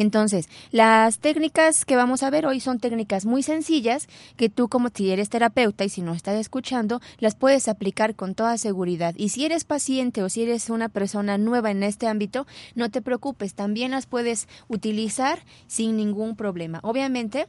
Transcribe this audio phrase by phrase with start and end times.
[0.00, 4.90] Entonces, las técnicas que vamos a ver hoy son técnicas muy sencillas que tú como
[4.94, 9.12] si eres terapeuta y si no estás escuchando, las puedes aplicar con toda seguridad.
[9.16, 13.02] Y si eres paciente o si eres una persona nueva en este ámbito, no te
[13.02, 16.78] preocupes, también las puedes utilizar sin ningún problema.
[16.82, 17.48] Obviamente,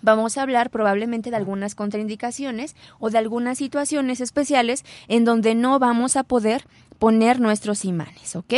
[0.00, 5.80] Vamos a hablar probablemente de algunas contraindicaciones o de algunas situaciones especiales en donde no
[5.80, 6.66] vamos a poder
[7.00, 8.54] poner nuestros imanes, ¿ok?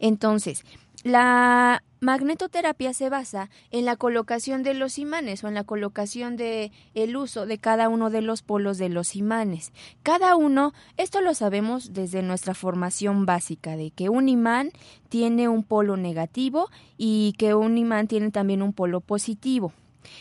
[0.00, 0.66] Entonces,
[1.02, 6.72] la magnetoterapia se basa en la colocación de los imanes o en la colocación de
[6.94, 9.72] el uso de cada uno de los polos de los imanes.
[10.02, 14.72] Cada uno, esto lo sabemos desde nuestra formación básica de que un imán
[15.08, 16.68] tiene un polo negativo
[16.98, 19.72] y que un imán tiene también un polo positivo.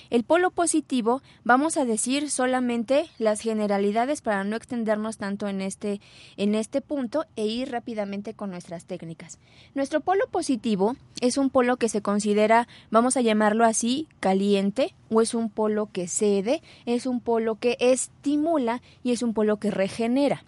[0.09, 6.01] El polo positivo, vamos a decir solamente las generalidades para no extendernos tanto en este,
[6.37, 9.39] en este punto e ir rápidamente con nuestras técnicas.
[9.73, 15.21] Nuestro polo positivo es un polo que se considera, vamos a llamarlo así, caliente, o
[15.21, 19.71] es un polo que cede, es un polo que estimula y es un polo que
[19.71, 20.43] regenera.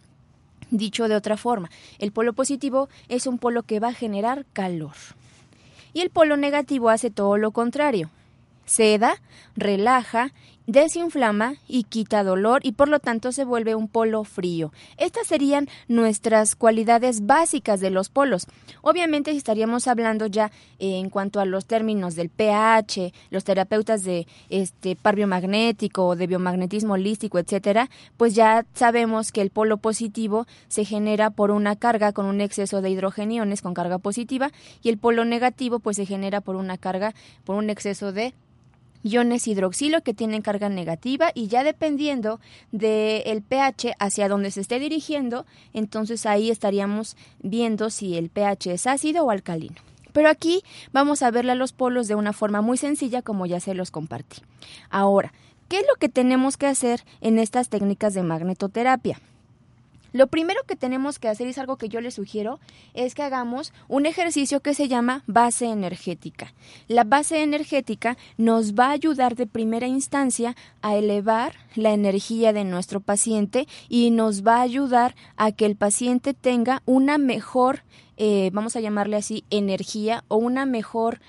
[0.71, 1.69] Dicho de otra forma,
[1.99, 4.95] el polo positivo es un polo que va a generar calor.
[5.93, 8.09] Y el polo negativo hace todo lo contrario,
[8.65, 9.21] seda,
[9.55, 10.31] relaja
[10.67, 14.71] desinflama y quita dolor y por lo tanto se vuelve un polo frío.
[14.97, 18.47] Estas serían nuestras cualidades básicas de los polos.
[18.81, 24.27] Obviamente estaríamos hablando ya eh, en cuanto a los términos del pH, los terapeutas de
[24.49, 30.47] este par biomagnético o de biomagnetismo holístico, etcétera, pues ya sabemos que el polo positivo
[30.67, 34.97] se genera por una carga con un exceso de hidrogeniones con carga positiva y el
[34.97, 37.13] polo negativo pues se genera por una carga
[37.43, 38.33] por un exceso de
[39.03, 42.39] iones hidroxilo que tienen carga negativa y ya dependiendo
[42.71, 48.87] del pH hacia donde se esté dirigiendo, entonces ahí estaríamos viendo si el pH es
[48.87, 49.75] ácido o alcalino.
[50.13, 53.59] Pero aquí vamos a verle a los polos de una forma muy sencilla como ya
[53.59, 54.41] se los compartí.
[54.89, 55.33] Ahora,
[55.67, 59.19] ¿qué es lo que tenemos que hacer en estas técnicas de magnetoterapia?
[60.13, 62.59] Lo primero que tenemos que hacer, y es algo que yo les sugiero,
[62.93, 66.53] es que hagamos un ejercicio que se llama base energética.
[66.87, 72.63] La base energética nos va a ayudar de primera instancia a elevar la energía de
[72.63, 77.83] nuestro paciente y nos va a ayudar a que el paciente tenga una mejor,
[78.17, 81.21] eh, vamos a llamarle así, energía o una mejor,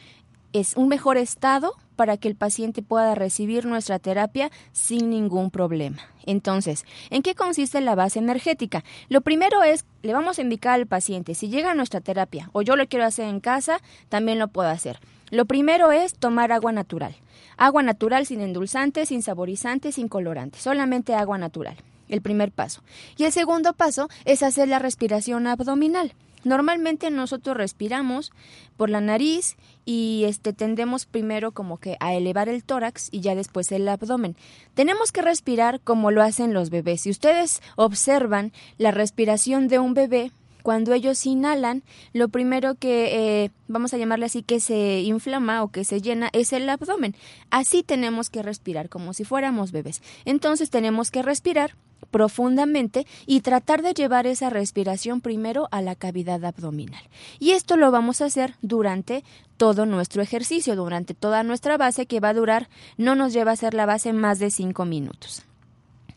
[0.53, 5.99] es un mejor estado para que el paciente pueda recibir nuestra terapia sin ningún problema.
[6.27, 8.85] Entonces, ¿en qué consiste la base energética?
[9.09, 12.63] Lo primero es, le vamos a indicar al paciente, si llega a nuestra terapia o
[12.63, 14.99] yo lo quiero hacer en casa, también lo puedo hacer.
[15.31, 17.17] Lo primero es tomar agua natural.
[17.57, 21.77] Agua natural sin endulzantes, sin saborizantes, sin colorantes, solamente agua natural.
[22.09, 22.83] El primer paso.
[23.17, 26.13] Y el segundo paso es hacer la respiración abdominal.
[26.45, 28.33] Normalmente nosotros respiramos
[28.77, 33.35] por la nariz y este tendemos primero como que a elevar el tórax y ya
[33.35, 34.37] después el abdomen.
[34.75, 37.03] Tenemos que respirar como lo hacen los bebés.
[37.03, 40.31] Si ustedes observan la respiración de un bebé,
[40.65, 41.83] cuando ellos inhalan,
[42.15, 46.31] lo primero que eh, vamos a llamarle así que se inflama o que se llena
[46.33, 47.15] es el abdomen.
[47.51, 50.03] Así tenemos que respirar, como si fuéramos bebés.
[50.25, 51.77] Entonces tenemos que respirar
[52.11, 57.03] profundamente y tratar de llevar esa respiración primero a la cavidad abdominal.
[57.39, 59.25] Y esto lo vamos a hacer durante
[59.57, 63.55] todo nuestro ejercicio, durante toda nuestra base que va a durar, no nos lleva a
[63.55, 65.43] hacer la base más de cinco minutos.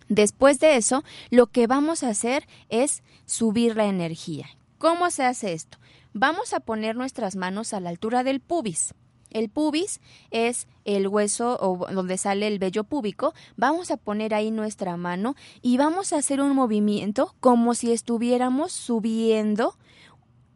[0.10, 4.48] Después de eso, lo que vamos a hacer es subir la energía.
[4.78, 5.78] ¿Cómo se hace esto?
[6.13, 8.94] Vamos a poner nuestras manos a la altura del pubis.
[9.30, 10.00] El pubis
[10.31, 13.36] es el hueso o donde sale el vello púbico.
[13.57, 18.72] Vamos a poner ahí nuestra mano y vamos a hacer un movimiento como si estuviéramos
[18.72, 19.75] subiendo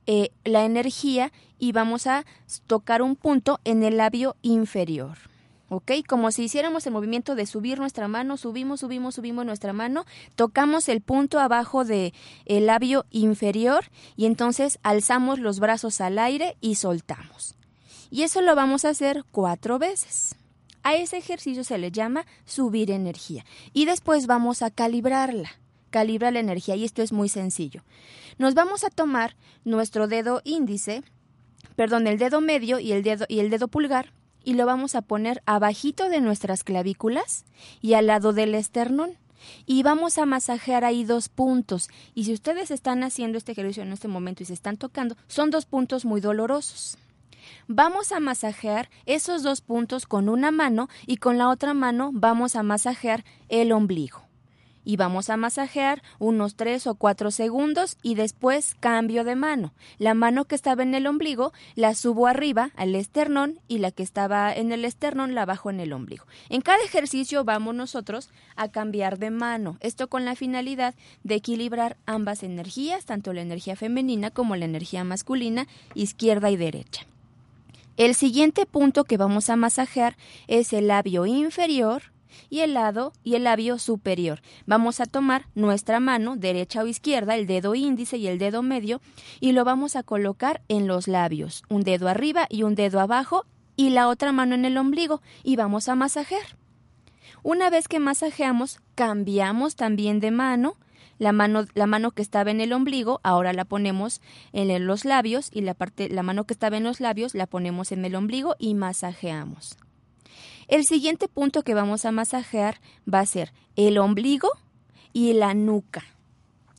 [0.08, 2.26] eh, la energía y vamos a
[2.66, 5.18] tocar un punto en el labio inferior.
[5.70, 5.92] ¿ok?
[6.08, 10.06] Como si hiciéramos el movimiento de subir nuestra mano, subimos, subimos, subimos nuestra mano,
[10.36, 12.14] tocamos el punto abajo del
[12.46, 13.86] el labio inferior
[14.16, 17.56] y entonces alzamos los brazos al aire y soltamos.
[18.12, 20.36] Y eso lo vamos a hacer cuatro veces.
[20.84, 25.50] A ese ejercicio se le llama subir energía y después vamos a calibrarla
[25.92, 27.84] calibra la energía y esto es muy sencillo.
[28.40, 31.04] Nos vamos a tomar nuestro dedo índice,
[31.76, 34.12] perdón, el dedo medio y el dedo y el dedo pulgar
[34.44, 37.46] y lo vamos a poner abajito de nuestras clavículas
[37.82, 39.12] y al lado del esternón.
[39.66, 41.90] Y vamos a masajear ahí dos puntos.
[42.14, 45.50] Y si ustedes están haciendo este ejercicio en este momento y se están tocando, son
[45.50, 47.00] dos puntos muy dolorosos.
[47.68, 52.56] Vamos a masajear esos dos puntos con una mano y con la otra mano vamos
[52.56, 54.22] a masajear el ombligo
[54.84, 59.74] y vamos a masajear unos 3 o 4 segundos y después cambio de mano.
[59.98, 64.04] La mano que estaba en el ombligo la subo arriba al esternón y la que
[64.04, 66.26] estaba en el esternón la bajo en el ombligo.
[66.50, 71.98] En cada ejercicio vamos nosotros a cambiar de mano, esto con la finalidad de equilibrar
[72.06, 77.06] ambas energías, tanto la energía femenina como la energía masculina, izquierda y derecha.
[77.98, 80.18] El siguiente punto que vamos a masajear
[80.48, 82.04] es el labio inferior,
[82.50, 84.42] y el lado y el labio superior.
[84.66, 89.02] Vamos a tomar nuestra mano, derecha o izquierda, el dedo índice y el dedo medio,
[89.40, 93.46] y lo vamos a colocar en los labios, un dedo arriba y un dedo abajo,
[93.76, 96.58] y la otra mano en el ombligo, y vamos a masajear.
[97.44, 100.78] Una vez que masajeamos, cambiamos también de mano,
[101.22, 104.22] la mano, la mano que estaba en el ombligo, ahora la ponemos
[104.54, 107.92] en los labios y la parte, la mano que estaba en los labios la ponemos
[107.92, 109.78] en el ombligo y masajeamos.
[110.68, 114.50] El siguiente punto que vamos a masajear va a ser el ombligo
[115.14, 116.04] y la nuca.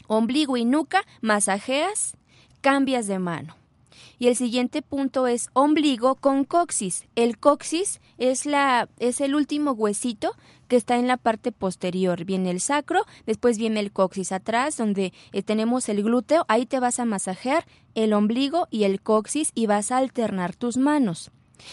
[0.08, 2.16] Ombligo y nuca, masajeas,
[2.62, 3.61] cambias de mano.
[4.22, 7.08] Y el siguiente punto es ombligo con coxis.
[7.16, 10.36] El coxis es, la, es el último huesito
[10.68, 12.24] que está en la parte posterior.
[12.24, 16.44] Viene el sacro, después viene el coxis atrás, donde eh, tenemos el glúteo.
[16.46, 17.66] Ahí te vas a masajear
[17.96, 21.32] el ombligo y el coxis y vas a alternar tus manos.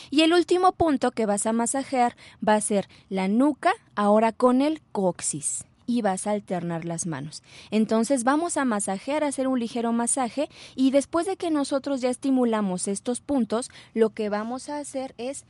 [0.09, 4.63] Y el último punto que vas a masajear va a ser la nuca, ahora con
[4.63, 7.41] el coxis y vas a alternar las manos.
[7.71, 12.11] Entonces vamos a masajear, a hacer un ligero masaje y después de que nosotros ya
[12.11, 15.45] estimulamos estos puntos, lo que vamos a hacer es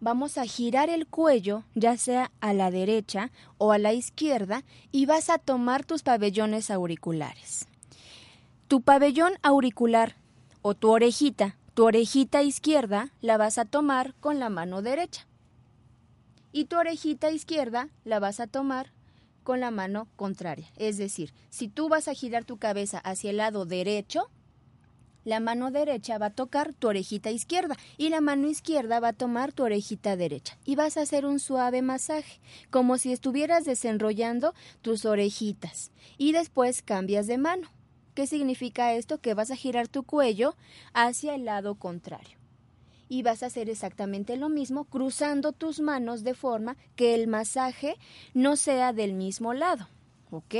[0.00, 5.04] vamos a girar el cuello, ya sea a la derecha o a la izquierda, y
[5.04, 7.66] vas a tomar tus pabellones auriculares.
[8.68, 10.16] Tu pabellón auricular
[10.62, 15.28] o tu orejita tu orejita izquierda la vas a tomar con la mano derecha.
[16.50, 18.90] Y tu orejita izquierda la vas a tomar
[19.48, 20.70] con la mano contraria.
[20.76, 24.28] Es decir, si tú vas a girar tu cabeza hacia el lado derecho,
[25.24, 29.12] la mano derecha va a tocar tu orejita izquierda y la mano izquierda va a
[29.14, 30.58] tomar tu orejita derecha.
[30.66, 35.92] Y vas a hacer un suave masaje, como si estuvieras desenrollando tus orejitas.
[36.18, 37.70] Y después cambias de mano.
[38.12, 39.16] ¿Qué significa esto?
[39.16, 40.56] Que vas a girar tu cuello
[40.92, 42.37] hacia el lado contrario.
[43.08, 47.96] Y vas a hacer exactamente lo mismo cruzando tus manos de forma que el masaje
[48.34, 49.88] no sea del mismo lado.
[50.30, 50.54] ¿Ok?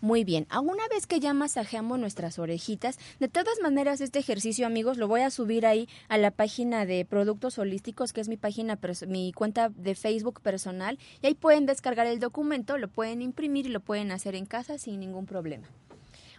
[0.00, 4.66] Muy bien, a una vez que ya masajeamos nuestras orejitas, de todas maneras este ejercicio
[4.66, 8.36] amigos lo voy a subir ahí a la página de productos holísticos, que es mi
[8.36, 8.78] página,
[9.08, 13.70] mi cuenta de Facebook personal, y ahí pueden descargar el documento, lo pueden imprimir y
[13.70, 15.66] lo pueden hacer en casa sin ningún problema.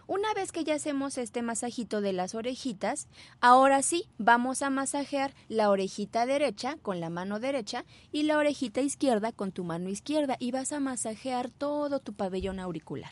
[0.08, 3.08] Una vez que ya hacemos este masajito de las orejitas,
[3.42, 8.80] ahora sí vamos a masajear la orejita derecha con la mano derecha y la orejita
[8.80, 13.10] izquierda con tu mano izquierda y vas a masajear todo tu pabellón auricular.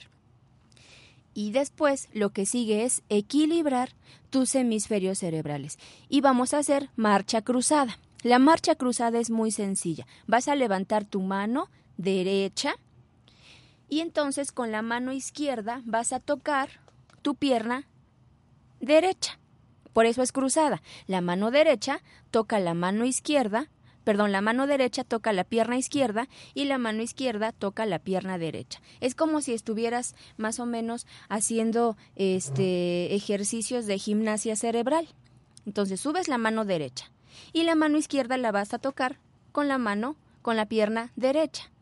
[1.34, 3.90] Y después lo que sigue es equilibrar
[4.30, 5.78] tus hemisferios cerebrales.
[6.08, 7.98] Y vamos a hacer marcha cruzada.
[8.22, 10.06] La marcha cruzada es muy sencilla.
[10.26, 12.74] Vas a levantar tu mano derecha
[13.90, 16.85] y entonces con la mano izquierda vas a tocar
[17.26, 17.88] tu pierna
[18.78, 19.40] derecha.
[19.92, 20.80] Por eso es cruzada.
[21.08, 23.68] La mano derecha toca la mano izquierda,
[24.04, 28.38] perdón, la mano derecha toca la pierna izquierda y la mano izquierda toca la pierna
[28.38, 28.80] derecha.
[29.00, 35.08] Es como si estuvieras más o menos haciendo este ejercicios de gimnasia cerebral.
[35.66, 37.10] Entonces subes la mano derecha
[37.52, 39.18] y la mano izquierda la vas a tocar
[39.50, 41.72] con la mano con la pierna derecha.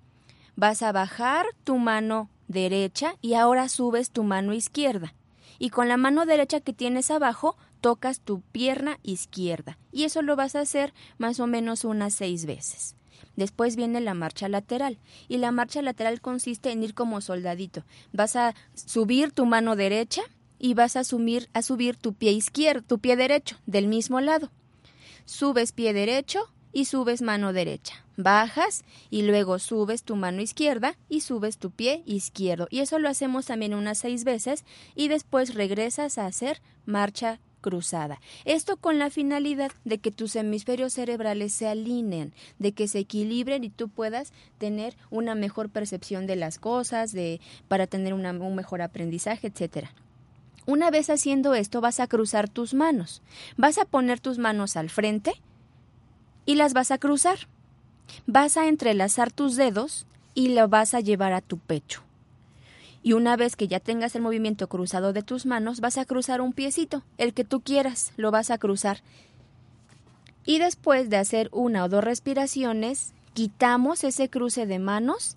[0.57, 5.13] Vas a bajar tu mano derecha y ahora subes tu mano izquierda.
[5.59, 9.79] Y con la mano derecha que tienes abajo tocas tu pierna izquierda.
[9.93, 12.97] Y eso lo vas a hacer más o menos unas seis veces.
[13.37, 14.99] Después viene la marcha lateral.
[15.29, 17.85] Y la marcha lateral consiste en ir como soldadito.
[18.13, 20.23] Vas a subir tu mano derecha
[20.59, 24.51] y vas a, a subir tu pie izquierdo, tu pie derecho, del mismo lado.
[25.25, 31.21] Subes pie derecho y subes mano derecha bajas y luego subes tu mano izquierda y
[31.21, 32.67] subes tu pie izquierdo.
[32.71, 34.65] Y eso lo hacemos también unas seis veces
[34.95, 38.21] y después regresas a hacer marcha cruzada.
[38.45, 43.65] Esto con la finalidad de que tus hemisferios cerebrales se alineen, de que se equilibren
[43.65, 48.83] y tú puedas tener una mejor percepción de las cosas, de para tener un mejor
[48.83, 49.93] aprendizaje, etcétera.
[50.67, 53.23] Una vez haciendo esto vas a cruzar tus manos.
[53.57, 55.33] Vas a poner tus manos al frente
[56.47, 57.39] y las vas a cruzar
[58.27, 62.03] vas a entrelazar tus dedos y lo vas a llevar a tu pecho.
[63.03, 66.41] Y una vez que ya tengas el movimiento cruzado de tus manos, vas a cruzar
[66.41, 69.01] un piecito, el que tú quieras, lo vas a cruzar.
[70.47, 75.37] Y después de hacer una o dos respiraciones, quitamos ese cruce de manos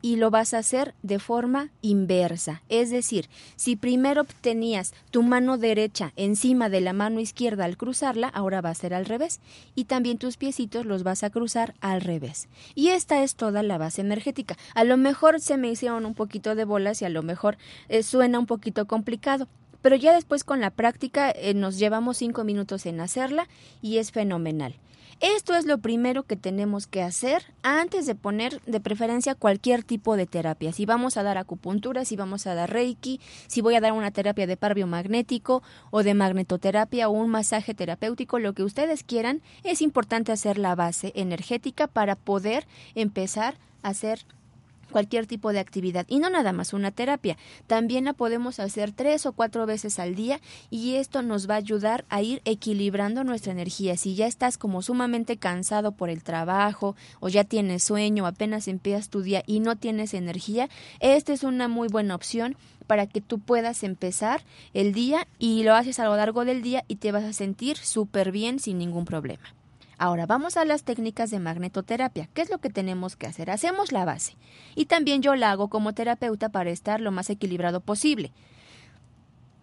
[0.00, 2.62] y lo vas a hacer de forma inversa.
[2.68, 8.28] Es decir, si primero tenías tu mano derecha encima de la mano izquierda al cruzarla,
[8.28, 9.40] ahora va a ser al revés.
[9.74, 12.48] Y también tus piecitos los vas a cruzar al revés.
[12.74, 14.56] Y esta es toda la base energética.
[14.74, 18.02] A lo mejor se me hicieron un poquito de bolas y a lo mejor eh,
[18.02, 19.48] suena un poquito complicado.
[19.82, 23.48] Pero ya después con la práctica eh, nos llevamos cinco minutos en hacerla
[23.80, 24.74] y es fenomenal.
[25.20, 30.16] Esto es lo primero que tenemos que hacer antes de poner de preferencia cualquier tipo
[30.16, 30.72] de terapia.
[30.72, 34.12] Si vamos a dar acupuntura, si vamos a dar reiki, si voy a dar una
[34.12, 35.60] terapia de par biomagnético
[35.90, 40.76] o de magnetoterapia o un masaje terapéutico, lo que ustedes quieran, es importante hacer la
[40.76, 44.24] base energética para poder empezar a hacer
[44.90, 47.36] cualquier tipo de actividad y no nada más una terapia.
[47.66, 50.40] También la podemos hacer tres o cuatro veces al día
[50.70, 53.96] y esto nos va a ayudar a ir equilibrando nuestra energía.
[53.96, 59.08] Si ya estás como sumamente cansado por el trabajo o ya tienes sueño, apenas empiezas
[59.08, 60.68] tu día y no tienes energía,
[61.00, 64.42] esta es una muy buena opción para que tú puedas empezar
[64.74, 67.76] el día y lo haces a lo largo del día y te vas a sentir
[67.76, 69.57] súper bien sin ningún problema.
[69.98, 72.28] Ahora vamos a las técnicas de magnetoterapia.
[72.32, 73.50] ¿Qué es lo que tenemos que hacer?
[73.50, 74.36] Hacemos la base.
[74.76, 78.32] Y también yo la hago como terapeuta para estar lo más equilibrado posible.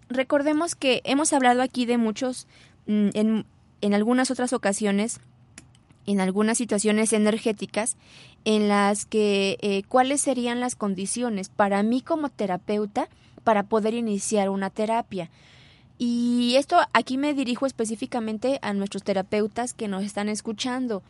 [0.09, 2.47] Recordemos que hemos hablado aquí de muchos,
[2.85, 3.45] mm, en,
[3.79, 5.21] en algunas otras ocasiones,
[6.05, 7.95] en algunas situaciones energéticas,
[8.43, 13.07] en las que eh, cuáles serían las condiciones para mí como terapeuta
[13.45, 15.29] para poder iniciar una terapia.
[15.97, 21.03] Y esto aquí me dirijo específicamente a nuestros terapeutas que nos están escuchando.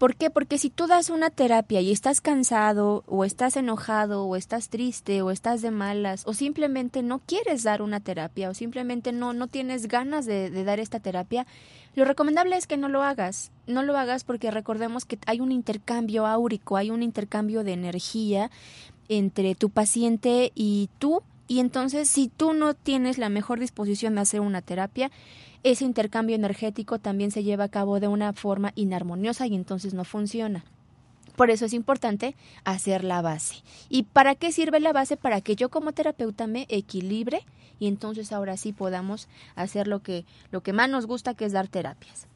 [0.00, 0.30] ¿Por qué?
[0.30, 5.20] Porque si tú das una terapia y estás cansado o estás enojado o estás triste
[5.20, 9.46] o estás de malas o simplemente no quieres dar una terapia o simplemente no, no
[9.46, 11.46] tienes ganas de, de dar esta terapia,
[11.94, 13.52] lo recomendable es que no lo hagas.
[13.66, 18.50] No lo hagas porque recordemos que hay un intercambio áurico, hay un intercambio de energía
[19.10, 24.20] entre tu paciente y tú y entonces, si tú no tienes la mejor disposición de
[24.20, 25.10] hacer una terapia,
[25.64, 30.04] ese intercambio energético también se lleva a cabo de una forma inarmoniosa y entonces no
[30.04, 30.64] funciona.
[31.34, 33.64] Por eso es importante hacer la base.
[33.88, 35.16] ¿Y para qué sirve la base?
[35.16, 37.44] Para que yo como terapeuta me equilibre
[37.80, 39.26] y entonces ahora sí podamos
[39.56, 42.28] hacer lo que, lo que más nos gusta, que es dar terapias.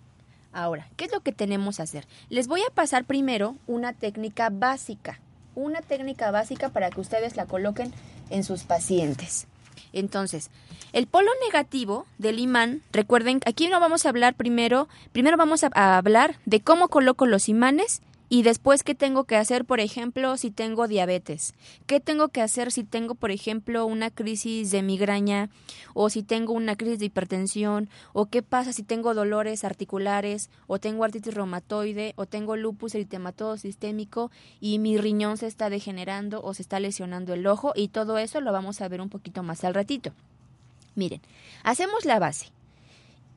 [0.53, 2.09] Ahora, ¿qué es lo que tenemos que hacer?
[2.31, 5.21] Les voy a pasar primero una técnica básica.
[5.55, 7.93] Una técnica básica para que ustedes la coloquen
[8.31, 9.47] en sus pacientes.
[9.93, 10.51] Entonces,
[10.93, 15.71] el polo negativo del imán, recuerden, aquí no vamos a hablar primero, primero vamos a,
[15.73, 20.37] a hablar de cómo coloco los imanes y después, ¿qué tengo que hacer, por ejemplo,
[20.39, 21.55] si tengo diabetes?
[21.87, 25.51] ¿Qué tengo que hacer si tengo, por ejemplo, una crisis de migraña
[25.93, 27.91] o si tengo una crisis de hipertensión?
[28.13, 33.59] ¿O qué pasa si tengo dolores articulares o tengo artritis reumatoide o tengo lupus eritematoso
[33.59, 37.73] sistémico y mi riñón se está degenerando o se está lesionando el ojo?
[37.77, 40.13] Y todo eso lo vamos a ver un poquito más al ratito.
[40.95, 41.21] Miren,
[41.63, 42.47] hacemos la base.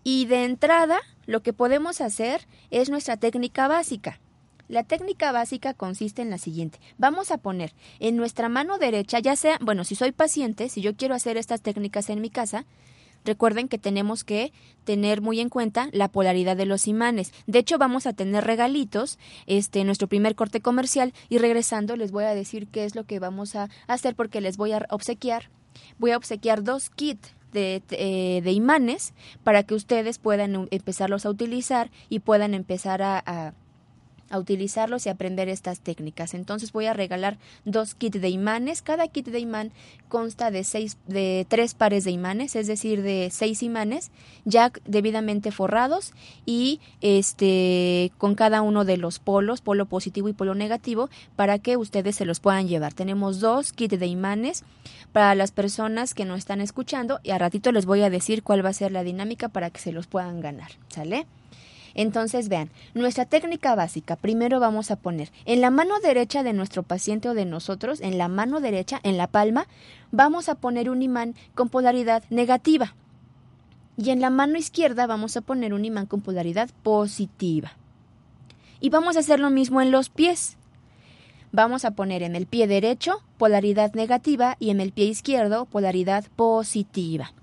[0.06, 4.22] Y de entrada, lo que podemos hacer es nuestra técnica básica.
[4.68, 6.80] La técnica básica consiste en la siguiente.
[6.98, 10.96] Vamos a poner en nuestra mano derecha, ya sea, bueno, si soy paciente, si yo
[10.96, 12.66] quiero hacer estas técnicas en mi casa,
[13.24, 14.52] recuerden que tenemos que
[14.84, 17.32] tener muy en cuenta la polaridad de los imanes.
[17.46, 22.26] De hecho, vamos a tener regalitos, este, nuestro primer corte comercial y regresando les voy
[22.26, 25.50] a decir qué es lo que vamos a hacer porque les voy a obsequiar,
[25.98, 29.14] voy a obsequiar dos kits de, eh, de, imanes
[29.46, 33.54] para que ustedes puedan empezarlos a utilizar y puedan empezar a a
[34.36, 36.34] utilizarlos y aprender estas técnicas.
[36.34, 38.82] Entonces voy a regalar dos kits de imanes.
[38.82, 39.72] Cada kit de imán
[40.10, 44.12] consta de seis, de tres pares de imanes, es decir, de seis imanes
[44.46, 46.14] ya debidamente forrados
[46.46, 51.78] y este con cada uno de los polos, polo positivo y polo negativo, para que
[51.78, 52.94] ustedes se los puedan llevar.
[52.94, 54.64] Tenemos dos kits de imanes
[55.12, 58.66] para las personas que no están escuchando y a ratito les voy a decir cuál
[58.66, 60.72] va a ser la dinámica para que se los puedan ganar.
[60.90, 61.26] ¿Sale?
[61.98, 66.84] Entonces vean, nuestra técnica básica, primero vamos a poner en la mano derecha de nuestro
[66.84, 69.68] paciente o de nosotros, en la mano derecha, en la palma,
[70.12, 72.94] vamos a poner un imán con polaridad negativa.
[73.98, 77.72] Y en la mano izquierda vamos a poner un imán con polaridad positiva.
[78.80, 80.56] Y vamos a hacer lo mismo en los pies.
[81.52, 86.26] Vamos a poner en el pie derecho polaridad negativa y en el pie izquierdo polaridad
[86.36, 87.34] positiva.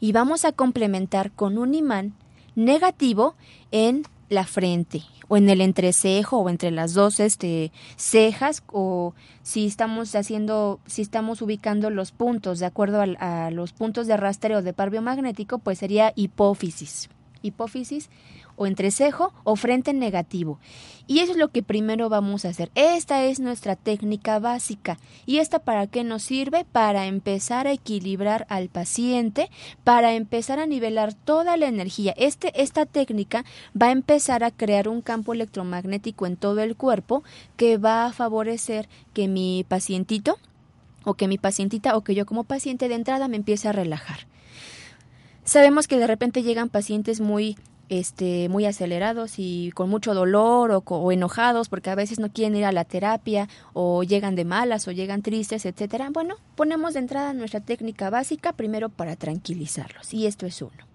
[0.00, 2.14] Y vamos a complementar con un imán
[2.58, 3.36] negativo
[3.70, 9.66] en la frente o en el entrecejo o entre las dos este, cejas o si
[9.66, 14.72] estamos haciendo, si estamos ubicando los puntos de acuerdo a, los puntos de rastreo de
[14.72, 17.08] par biomagnético, pues sería hipófisis.
[17.42, 18.10] Hipófisis
[18.58, 20.58] o entrecejo o frente negativo.
[21.06, 22.70] Y eso es lo que primero vamos a hacer.
[22.74, 24.98] Esta es nuestra técnica básica.
[25.24, 26.66] ¿Y esta para qué nos sirve?
[26.70, 29.50] Para empezar a equilibrar al paciente,
[29.84, 32.12] para empezar a nivelar toda la energía.
[32.18, 33.46] Este, esta técnica
[33.80, 37.22] va a empezar a crear un campo electromagnético en todo el cuerpo
[37.56, 40.36] que va a favorecer que mi pacientito
[41.04, 44.26] o que mi pacientita o que yo como paciente de entrada me empiece a relajar.
[45.44, 47.56] Sabemos que de repente llegan pacientes muy
[47.88, 52.64] este, muy acelerados y con mucho dolor o, enojados porque a veces no quieren ir
[52.64, 56.10] a la terapia o llegan de malas o llegan tristes, etcétera.
[56.10, 60.86] Bueno, ponemos de entrada nuestra técnica básica primero para tranquilizarlos y esto es uno.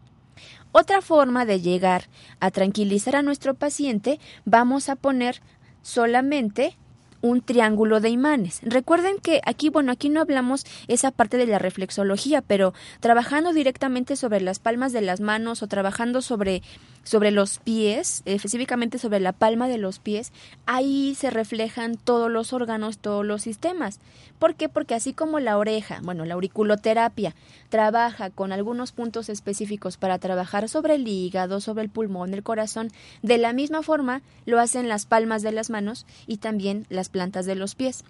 [0.71, 5.41] Otra forma de llegar a tranquilizar a nuestro paciente, vamos a poner
[5.84, 6.77] solamente
[7.23, 8.59] un triángulo de imanes.
[8.63, 14.17] Recuerden que aquí, bueno, aquí no hablamos esa parte de la reflexología, pero trabajando directamente
[14.17, 16.62] sobre las palmas de las manos o trabajando sobre
[17.04, 20.32] sobre los pies, específicamente sobre la palma de los pies,
[20.66, 24.00] ahí se reflejan todos los órganos, todos los sistemas.
[24.39, 24.70] ¿Por qué?
[24.70, 27.36] Porque así como la oreja, bueno, la auriculoterapia
[27.70, 32.92] trabaja con algunos puntos específicos para trabajar sobre el hígado, sobre el pulmón, el corazón,
[33.22, 37.46] de la misma forma lo hacen las palmas de las manos y también las plantas
[37.46, 38.04] de los pies.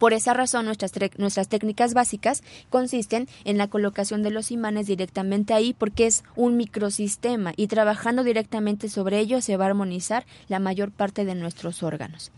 [0.00, 5.52] Por esa razón, nuestras, nuestras técnicas básicas consisten en la colocación de los imanes directamente
[5.52, 10.58] ahí porque es un microsistema y trabajando directamente sobre ello se va a armonizar la
[10.58, 12.32] mayor parte de nuestros órganos.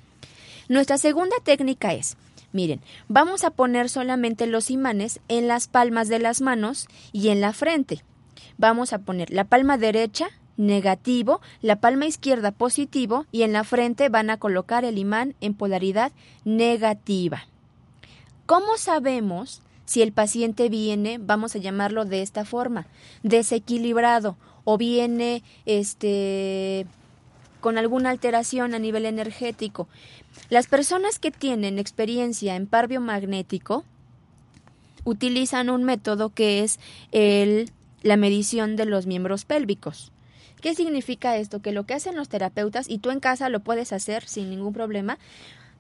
[0.68, 2.16] Nuestra segunda técnica es,
[2.50, 7.40] miren, vamos a poner solamente los imanes en las palmas de las manos y en
[7.40, 8.02] la frente.
[8.58, 14.08] Vamos a poner la palma derecha negativo, la palma izquierda positivo y en la frente
[14.08, 16.10] van a colocar el imán en polaridad
[16.44, 17.44] negativa.
[18.52, 22.86] ¿Cómo sabemos si el paciente viene, vamos a llamarlo de esta forma,
[23.22, 26.86] desequilibrado o viene este
[27.62, 29.88] con alguna alteración a nivel energético?
[30.50, 33.86] Las personas que tienen experiencia en par biomagnético
[35.04, 36.78] utilizan un método que es
[37.10, 37.70] el,
[38.02, 40.12] la medición de los miembros pélvicos.
[40.60, 41.62] ¿Qué significa esto?
[41.62, 44.74] Que lo que hacen los terapeutas, y tú en casa lo puedes hacer sin ningún
[44.74, 45.18] problema,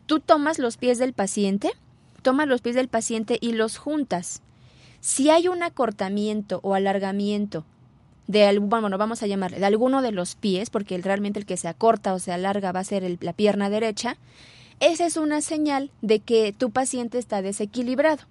[0.06, 1.72] tú tomas los pies del paciente,
[2.22, 4.42] tomas los pies del paciente y los juntas.
[5.00, 7.64] Si hay un acortamiento o alargamiento
[8.28, 11.68] de bueno, vamos a llamarle de alguno de los pies, porque realmente el que se
[11.68, 14.16] acorta o se alarga va a ser la pierna derecha,
[14.80, 18.24] esa es una señal de que tu paciente está desequilibrado.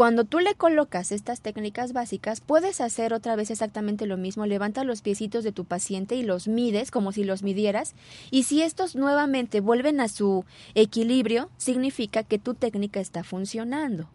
[0.00, 4.46] Cuando tú le colocas estas técnicas básicas, puedes hacer otra vez exactamente lo mismo.
[4.46, 7.94] Levanta los piecitos de tu paciente y los mides como si los midieras.
[8.30, 14.08] Y si estos nuevamente vuelven a su equilibrio, significa que tu técnica está funcionando.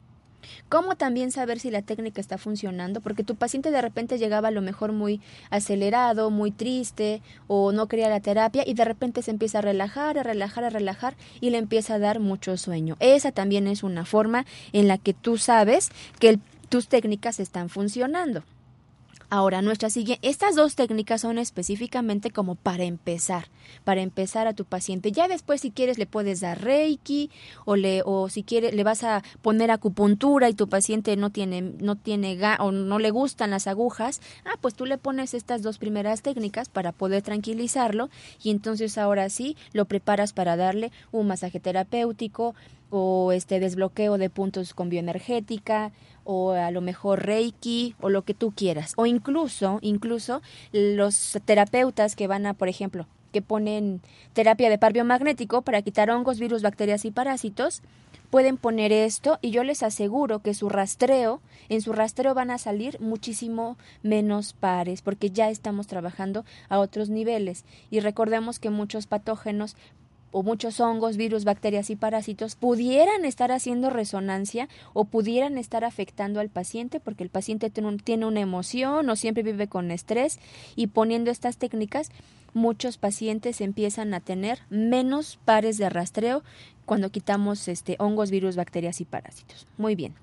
[0.70, 3.02] ¿Cómo también saber si la técnica está funcionando?
[3.02, 7.88] Porque tu paciente de repente llegaba a lo mejor muy acelerado, muy triste o no
[7.88, 11.50] quería la terapia y de repente se empieza a relajar, a relajar, a relajar y
[11.50, 12.98] le empieza a dar mucho sueño.
[13.00, 18.44] Esa también es una forma en la que tú sabes que tus técnicas están funcionando.
[19.30, 23.48] Ahora, nuestra siguiente, estas dos técnicas son específicamente como para empezar,
[23.84, 25.12] para empezar a tu paciente.
[25.12, 27.32] Ya después, si quieres, le puedes dar reiki
[27.66, 31.62] o le, o si quieres, le vas a poner acupuntura y tu paciente no tiene,
[31.62, 34.22] no tiene o no le gustan las agujas.
[34.46, 38.10] Ah, pues tú le pones estas dos primeras técnicas para poder tranquilizarlo
[38.44, 42.56] y entonces ahora sí lo preparas para darle un masaje terapéutico
[42.98, 45.92] o este desbloqueo de puntos con bioenergética
[46.24, 48.94] o a lo mejor Reiki o lo que tú quieras.
[48.96, 54.00] O incluso, incluso los terapeutas que van a, por ejemplo, que ponen
[54.32, 57.82] terapia de par biomagnético para quitar hongos, virus, bacterias y parásitos,
[58.30, 62.58] pueden poner esto y yo les aseguro que su rastreo, en su rastreo van a
[62.58, 69.06] salir muchísimo menos pares porque ya estamos trabajando a otros niveles y recordemos que muchos
[69.06, 69.76] patógenos
[70.32, 76.40] o muchos hongos, virus, bacterias y parásitos pudieran estar haciendo resonancia o pudieran estar afectando
[76.40, 80.40] al paciente porque el paciente tiene una emoción o siempre vive con estrés
[80.76, 82.10] y poniendo estas técnicas
[82.54, 86.44] muchos pacientes empiezan a tener menos pares de rastreo
[86.86, 89.68] cuando quitamos este hongos, virus, bacterias y parásitos.
[89.78, 90.16] Muy bien.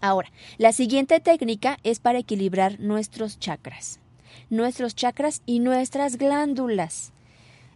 [0.00, 4.00] Ahora, la siguiente técnica es para equilibrar nuestros chakras,
[4.48, 7.12] nuestros chakras y nuestras glándulas.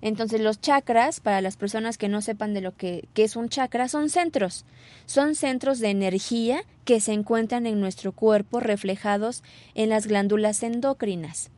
[0.02, 3.88] Entonces los chakras, para las personas que no sepan de lo que, es un chakra,
[3.88, 4.64] son centros.
[5.06, 11.50] Son centros de energía que se encuentran en nuestro cuerpo reflejados en las glándulas endocrinas.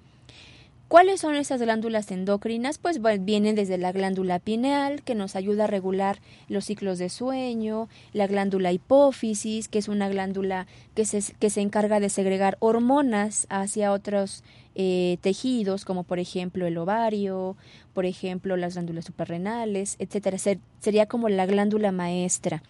[0.89, 2.77] ¿Cuáles son esas glándulas endocrinas?
[2.77, 7.89] Pues vienen desde la glándula pineal, que nos ayuda a regular los ciclos de sueño,
[8.13, 13.47] la glándula hipófisis, que es una glándula que se, que se encarga de segregar hormonas
[13.49, 17.57] hacia otros eh, tejidos, como por ejemplo el ovario,
[17.93, 20.39] por ejemplo las glándulas suprarrenales, etcétera.
[20.39, 22.63] sería como la glándula maestra.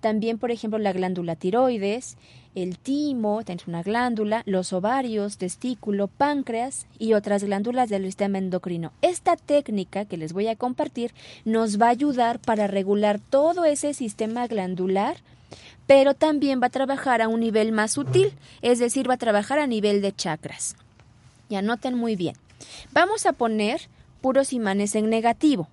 [0.00, 2.16] También, por ejemplo, la glándula tiroides,
[2.54, 8.92] el timo, tenés una glándula, los ovarios, testículo, páncreas y otras glándulas del sistema endocrino.
[9.02, 11.12] Esta técnica que les voy a compartir
[11.44, 15.16] nos va a ayudar para regular todo ese sistema glandular
[15.86, 19.58] pero también va a trabajar a un nivel más sutil, es decir, va a trabajar
[19.58, 20.76] a nivel de chakras.
[21.48, 22.36] Y anoten muy bien.
[22.92, 23.88] Vamos a poner
[24.20, 25.68] puros imanes en negativo.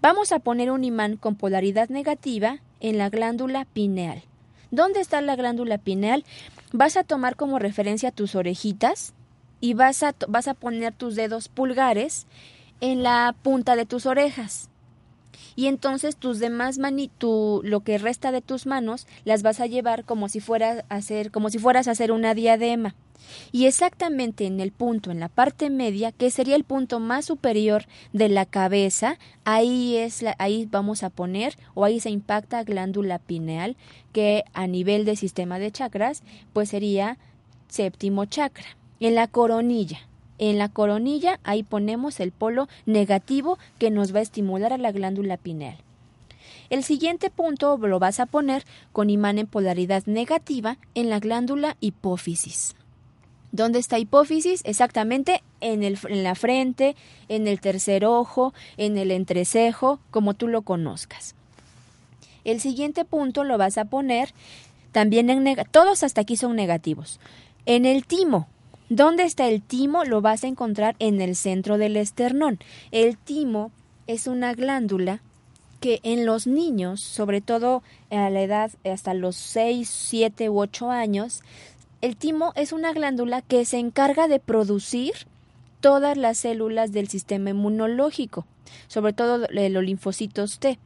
[0.00, 4.22] Vamos a poner un imán con polaridad negativa en la glándula pineal.
[4.70, 6.24] ¿Dónde está la glándula pineal?
[6.72, 9.14] Vas a tomar como referencia tus orejitas
[9.60, 12.26] y vas a, vas a poner tus dedos pulgares
[12.80, 14.68] en la punta de tus orejas.
[15.56, 20.04] Y entonces tus demás mani, lo que resta de tus manos las vas a llevar
[20.04, 22.96] como si fueras a hacer, como si fueras a hacer una diadema
[23.52, 27.86] y exactamente en el punto, en la parte media, que sería el punto más superior
[28.12, 33.76] de la cabeza, ahí es ahí vamos a poner o ahí se impacta glándula pineal,
[34.12, 37.18] que a nivel de sistema de chakras, pues sería
[37.68, 38.76] séptimo chakra.
[39.00, 40.00] En la coronilla,
[40.38, 44.92] en la coronilla ahí ponemos el polo negativo que nos va a estimular a la
[44.92, 45.76] glándula pineal.
[46.70, 51.76] El siguiente punto lo vas a poner con imán en polaridad negativa en la glándula
[51.80, 52.74] hipófisis.
[53.54, 54.62] ¿Dónde está hipófisis?
[54.64, 56.96] Exactamente en, el, en la frente,
[57.28, 61.36] en el tercer ojo, en el entrecejo, como tú lo conozcas.
[62.42, 64.34] El siguiente punto lo vas a poner
[64.90, 67.20] también en todos hasta aquí son negativos.
[67.64, 68.48] En el timo,
[68.88, 70.04] ¿dónde está el timo?
[70.04, 72.58] Lo vas a encontrar en el centro del esternón.
[72.90, 73.70] El timo
[74.08, 75.20] es una glándula
[75.78, 80.90] que en los niños, sobre todo a la edad hasta los 6, 7 u 8
[80.90, 81.42] años,
[82.04, 85.12] el timo es una glándula que se encarga de producir
[85.80, 88.44] todas las células del sistema inmunológico,
[88.88, 90.78] sobre todo los linfocitos T.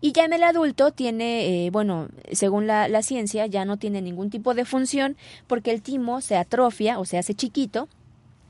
[0.00, 4.02] Y ya en el adulto tiene, eh, bueno, según la, la, ciencia, ya no tiene
[4.02, 5.16] ningún tipo de función
[5.48, 7.88] porque el timo se atrofia o se hace chiquito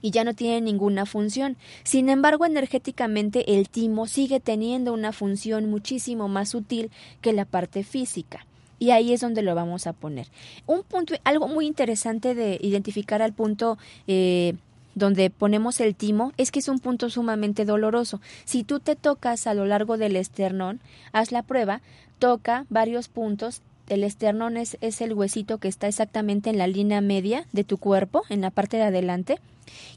[0.02, 1.56] y ya no tiene ninguna función.
[1.82, 6.90] Sin embargo, energéticamente el timo sigue teniendo una función muchísimo más sutil
[7.22, 8.44] que la parte física
[8.82, 10.26] y ahí es donde lo vamos a poner.
[10.66, 14.54] Un punto, algo muy interesante de identificar al punto eh,
[14.96, 18.20] donde ponemos el timo es que es un punto sumamente doloroso.
[18.44, 20.80] Si tú te tocas a lo largo del esternón,
[21.12, 21.80] haz la prueba,
[22.18, 27.46] toca varios puntos el esternón es, el huesito que está exactamente en la línea media
[27.52, 29.38] de tu cuerpo, en la parte de adelante.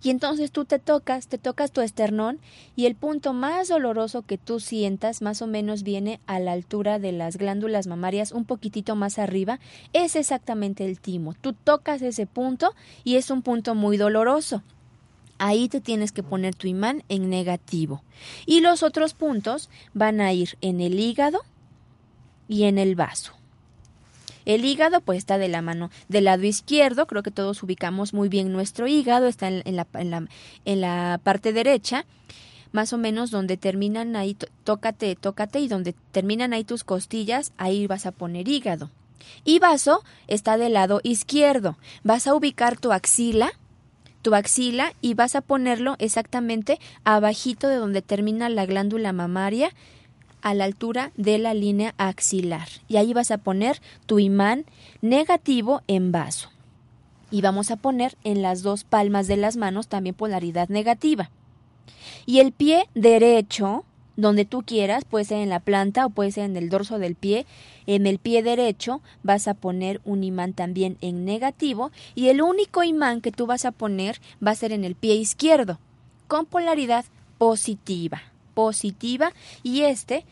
[0.03, 2.39] Y entonces tú te tocas, te tocas tu esternón
[2.75, 6.99] y el punto más doloroso que tú sientas más o menos viene a la altura
[6.99, 9.59] de las glándulas mamarias, un poquitito más arriba,
[9.93, 11.33] es exactamente el timo.
[11.33, 14.61] Tú tocas ese punto y es un punto muy doloroso.
[15.37, 18.03] Ahí te tienes que poner tu imán en negativo.
[18.45, 21.41] Y los otros puntos van a ir en el hígado
[22.47, 23.33] y en el vaso.
[24.45, 28.29] El hígado pues está de la mano del lado izquierdo, creo que todos ubicamos muy
[28.29, 30.27] bien nuestro hígado, está en, la, la,
[30.65, 32.05] en la parte derecha
[32.75, 37.87] más o menos donde terminan ahí, tócate, tócate y donde terminan ahí tus costillas, ahí
[37.87, 38.91] vas a poner hígado.
[39.45, 41.77] Y vaso está del lado izquierdo.
[42.03, 43.53] Vas a ubicar tu axila,
[44.21, 49.71] tu axila y vas a ponerlo exactamente abajito de donde termina la glándula mamaria
[50.45, 52.67] a la altura de la línea axilar.
[52.87, 54.65] Y ahí vas a poner tu imán
[55.01, 56.51] negativo en vaso.
[57.31, 61.31] Y vamos a poner en las dos palmas de las manos también polaridad negativa.
[62.27, 63.85] Y el pie derecho,
[64.17, 67.15] donde tú quieras, puede ser en la planta o puede ser en el dorso del
[67.15, 67.47] pie,
[67.87, 72.83] en el pie derecho vas a poner un imán también en negativo y el único
[72.83, 75.79] imán que tú vas a poner va a ser en el pie izquierdo,
[76.27, 77.05] con polaridad
[77.39, 78.21] positiva,
[78.55, 80.25] positiva y este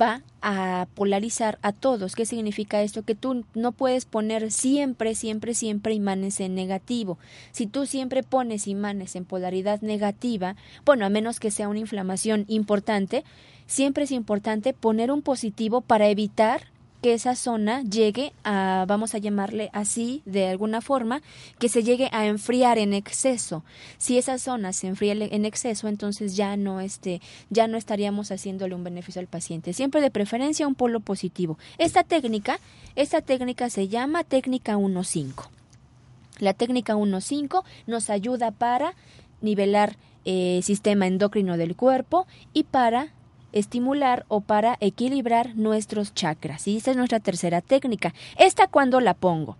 [0.00, 2.14] va a polarizar a todos.
[2.14, 3.02] ¿Qué significa esto?
[3.02, 7.18] Que tú no puedes poner siempre, siempre, siempre imanes en negativo.
[7.50, 12.44] Si tú siempre pones imanes en polaridad negativa, bueno, a menos que sea una inflamación
[12.48, 13.24] importante,
[13.66, 16.69] siempre es importante poner un positivo para evitar
[17.00, 21.22] que esa zona llegue a, vamos a llamarle así de alguna forma,
[21.58, 23.64] que se llegue a enfriar en exceso.
[23.98, 28.74] Si esa zona se enfría en exceso, entonces ya no este, ya no estaríamos haciéndole
[28.74, 29.72] un beneficio al paciente.
[29.72, 31.58] Siempre de preferencia un polo positivo.
[31.78, 32.60] Esta técnica,
[32.96, 35.48] esta técnica se llama técnica 1.5.
[36.38, 38.94] La técnica 1.5 nos ayuda para
[39.40, 43.12] nivelar el eh, sistema endocrino del cuerpo y para
[43.52, 46.66] estimular o para equilibrar nuestros chakras.
[46.68, 48.14] Y esta es nuestra tercera técnica.
[48.36, 49.56] ¿Esta cuando la pongo?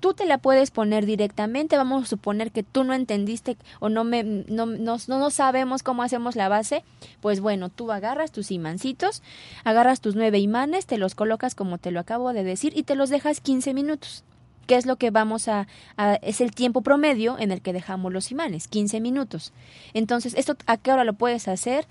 [0.00, 4.04] Tú te la puedes poner directamente, vamos a suponer que tú no entendiste o no,
[4.04, 6.84] me, no, no, no sabemos cómo hacemos la base,
[7.20, 9.22] pues bueno, tú agarras tus imancitos,
[9.64, 12.94] agarras tus nueve imanes, te los colocas como te lo acabo de decir y te
[12.94, 14.24] los dejas 15 minutos.
[14.66, 18.12] ¿Qué es lo que vamos a, a, es el tiempo promedio en el que dejamos
[18.12, 19.52] los imanes, 15 minutos.
[19.94, 21.88] Entonces, ¿esto a qué hora lo puedes hacer?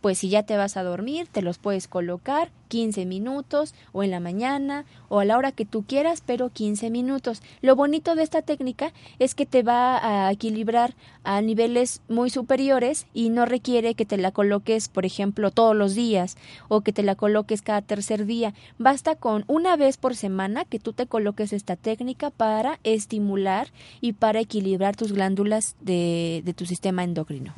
[0.00, 4.10] Pues si ya te vas a dormir, te los puedes colocar 15 minutos o en
[4.10, 7.42] la mañana o a la hora que tú quieras, pero 15 minutos.
[7.62, 13.06] Lo bonito de esta técnica es que te va a equilibrar a niveles muy superiores
[13.12, 16.36] y no requiere que te la coloques, por ejemplo, todos los días
[16.68, 18.54] o que te la coloques cada tercer día.
[18.78, 23.68] Basta con una vez por semana que tú te coloques esta técnica para estimular
[24.00, 27.54] y para equilibrar tus glándulas de, tu sistema endocrino.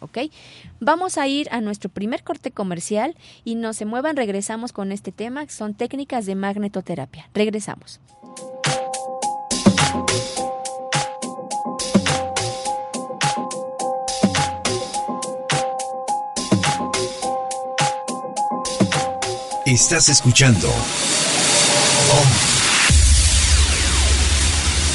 [0.80, 4.99] Vamos a ir a nuestro primer corte comercial y no se muevan, regresamos con este
[5.00, 7.28] tema, son técnicas de magnetoterapia.
[7.34, 8.00] Regresamos.
[19.66, 20.68] Estás escuchando.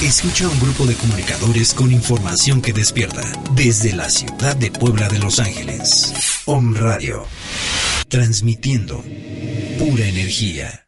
[0.04, 3.22] Escucha un grupo de comunicadores con información que despierta
[3.54, 6.13] desde la ciudad de Puebla de Los Ángeles.
[6.46, 7.26] Om Radio.
[8.10, 9.02] Transmitiendo
[9.86, 10.88] pura energía.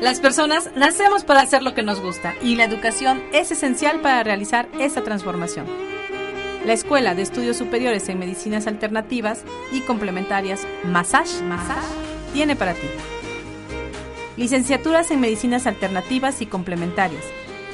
[0.00, 4.22] Las personas nacemos para hacer lo que nos gusta y la educación es esencial para
[4.22, 5.66] realizar esa transformación.
[6.64, 11.86] La Escuela de Estudios Superiores en Medicinas Alternativas y Complementarias Massage, Massage
[12.32, 12.86] tiene para ti
[14.38, 17.24] licenciaturas en Medicinas Alternativas y Complementarias,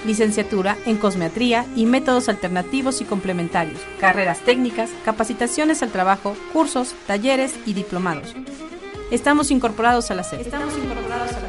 [0.07, 7.55] licenciatura en cosmetría y métodos alternativos y complementarios, carreras técnicas, capacitaciones al trabajo, cursos, talleres
[7.67, 8.35] y diplomados.
[9.11, 10.41] Estamos incorporados a la SED.
[10.41, 11.49] Estamos incorporados a la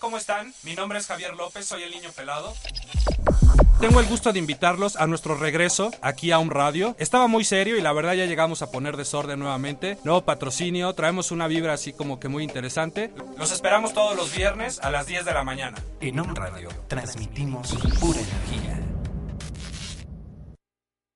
[0.10, 0.56] ¿Cómo están?
[0.64, 2.52] Mi nombre es Javier López, soy el niño pelado.
[3.80, 6.96] Tengo el gusto de invitarlos a nuestro regreso aquí a un radio.
[6.98, 10.00] Estaba muy serio y la verdad ya llegamos a poner desorden nuevamente.
[10.04, 13.14] Nuevo patrocinio, traemos una vibra así como que muy interesante.
[13.38, 15.78] Los esperamos todos los viernes a las 10 de la mañana.
[16.02, 18.89] En un radio transmitimos pura energía.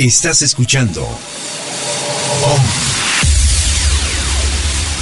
[0.00, 1.06] Estás escuchando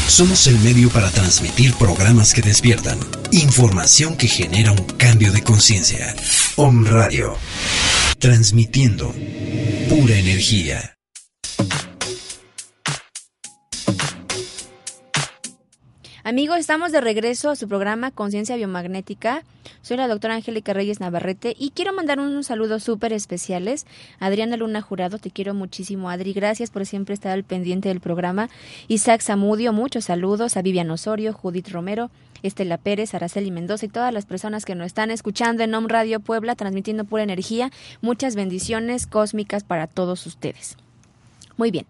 [0.09, 2.99] Somos el medio para transmitir programas que despiertan,
[3.31, 6.17] información que genera un cambio de conciencia.
[6.57, 7.37] Om Radio,
[8.19, 9.15] transmitiendo
[9.89, 10.97] pura energía.
[16.29, 19.45] Amigos, estamos de regreso a su programa Conciencia Biomagnética.
[19.81, 23.87] Soy la doctora Angélica Reyes Navarrete y quiero mandar unos saludos súper especiales.
[24.21, 26.35] Adriana Luna Jurado, te quiero muchísimo, Adri.
[26.35, 28.51] Gracias por siempre estar al pendiente del programa.
[28.89, 30.59] Isaac Zamudio, muchos saludos.
[30.59, 32.11] A Vivian Osorio, Judith Romero,
[32.43, 36.21] Estela Pérez, Araceli Mendoza y todas las personas que nos están escuchando en Om Radio
[36.21, 37.71] Puebla, transmitiendo pura energía.
[38.03, 40.77] Muchas bendiciones cósmicas para todos ustedes.
[41.57, 41.87] Muy bien,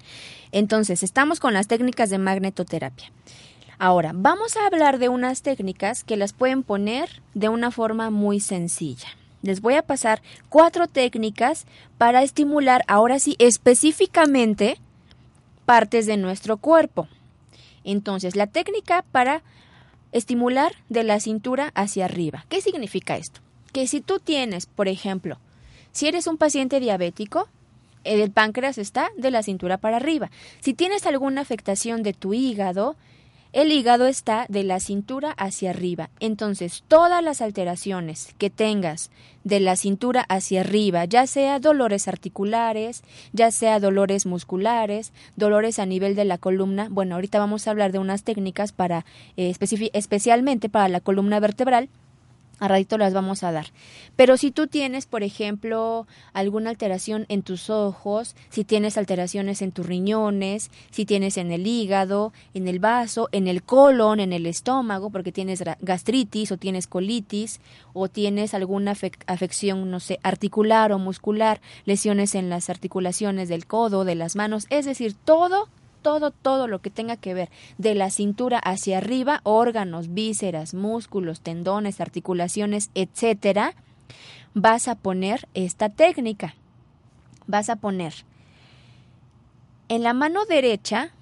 [0.53, 3.11] entonces estamos con las técnicas de magnetoterapia.
[3.81, 8.41] Ahora, vamos a hablar de unas técnicas que las pueden poner de una forma muy
[8.41, 9.07] sencilla.
[9.43, 11.65] Les voy a pasar cuatro técnicas
[11.97, 14.79] para estimular, ahora sí, específicamente
[15.65, 17.07] partes de nuestro cuerpo.
[17.85, 19.43] Entonces, la técnica para
[20.11, 22.47] estimular de la cintura hacia arriba.
[22.49, 23.41] ¿Qué significa esto?
[23.73, 25.39] Que si tú tienes, por ejemplo,
[25.93, 27.49] si eres un paciente diabético,
[28.03, 30.31] el páncreas está de la cintura para arriba.
[30.61, 32.97] Si tienes alguna afectación de tu hígado,
[33.53, 36.11] el hígado está de la cintura hacia arriba.
[36.21, 39.11] Entonces, todas las alteraciones que tengas
[39.45, 45.87] de la cintura hacia arriba, ya sea dolores articulares, ya sea dolores musculares, dolores a
[45.87, 49.07] nivel de la columna, bueno, ahorita vamos a hablar de unas técnicas para
[49.37, 49.55] eh,
[49.93, 51.89] especialmente para la columna vertebral,
[52.59, 53.67] a ratito las vamos a dar.
[54.17, 59.73] Pero si tú tienes, por ejemplo, alguna alteración en tus ojos, si tienes alteraciones en
[59.73, 64.47] tus riñones, si tienes en el hígado, en el vaso, en el colon, en el
[64.47, 67.61] estómago, porque tienes gastritis o tienes colitis
[67.93, 68.95] o tienes alguna
[69.27, 74.67] afección, no sé, articular o muscular, lesiones en las articulaciones del codo, de las manos,
[74.71, 75.69] es decir, todo
[76.03, 81.41] todo, todo lo que tenga que ver de la cintura hacia arriba, órganos, vísceras, músculos,
[81.41, 83.75] tendones, articulaciones, etcétera,
[84.55, 86.55] vas a poner esta técnica.
[87.47, 88.15] Vas a poner
[89.89, 91.13] en la mano derecha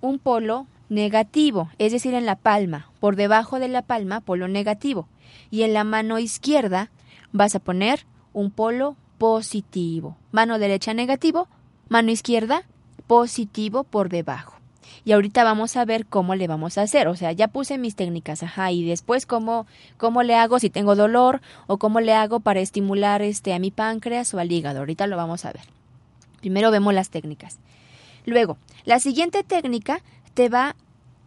[0.00, 5.08] un polo negativo, es decir, en la palma, por debajo de la palma, polo negativo,
[5.50, 6.90] y en la mano izquierda
[7.32, 10.16] vas a poner un polo positivo.
[10.30, 11.48] Mano derecha negativo,
[11.88, 12.64] mano izquierda
[13.06, 14.56] positivo por debajo.
[15.04, 17.06] Y ahorita vamos a ver cómo le vamos a hacer.
[17.08, 19.66] O sea, ya puse mis técnicas, ajá, y después cómo,
[19.96, 23.70] cómo le hago si tengo dolor o cómo le hago para estimular este a mi
[23.70, 24.80] páncreas o al hígado.
[24.80, 25.62] Ahorita lo vamos a ver.
[26.40, 27.58] Primero vemos las técnicas.
[28.24, 30.02] Luego, la siguiente técnica
[30.34, 30.74] te va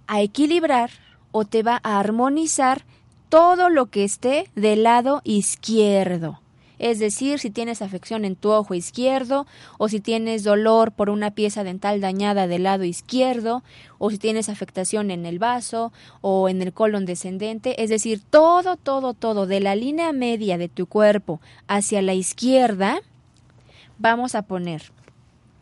[0.08, 0.92] a equilibrar
[1.32, 2.84] o te va a armonizar
[3.30, 6.42] todo lo que esté del lado izquierdo
[6.80, 9.46] es decir, si tienes afección en tu ojo izquierdo,
[9.78, 13.63] o si tienes dolor por una pieza dental dañada del lado izquierdo,
[13.98, 18.78] o si tienes afectación en el vaso o en el colon descendente, es decir, todo,
[18.78, 23.02] todo, todo de la línea media de tu cuerpo hacia la izquierda,
[23.98, 24.92] vamos a poner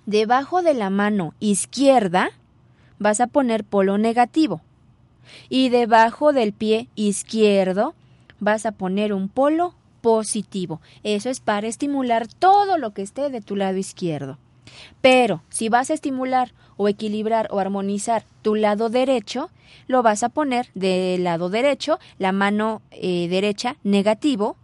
[0.07, 2.29] debajo de la mano izquierda,
[2.97, 4.61] vas a poner polo negativo.
[5.49, 7.93] Y debajo del pie izquierdo
[8.39, 10.81] vas a poner un polo positivo.
[11.03, 14.37] Eso es para estimular todo lo que esté de tu lado izquierdo.
[15.01, 19.49] Pero si vas a estimular o equilibrar o armonizar tu lado derecho,
[19.87, 24.55] lo vas a poner del lado derecho, la mano eh, derecha negativo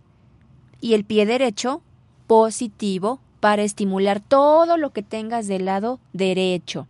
[0.82, 1.82] y el pie derecho
[2.28, 6.88] positivo para estimular todo lo que tengas del lado derecho.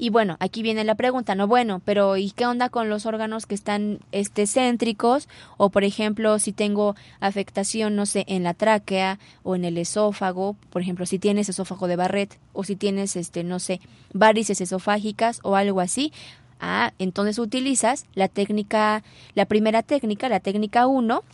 [0.00, 3.46] Y bueno, aquí viene la pregunta, no bueno, pero ¿y qué onda con los órganos
[3.46, 9.18] que están este céntricos o por ejemplo, si tengo afectación no sé, en la tráquea
[9.42, 13.42] o en el esófago, por ejemplo, si tienes esófago de Barrett o si tienes este
[13.42, 13.80] no sé,
[14.12, 16.12] varices esofágicas o algo así?
[16.60, 19.02] Ah, entonces utilizas la técnica,
[19.34, 21.24] la primera técnica, la técnica 1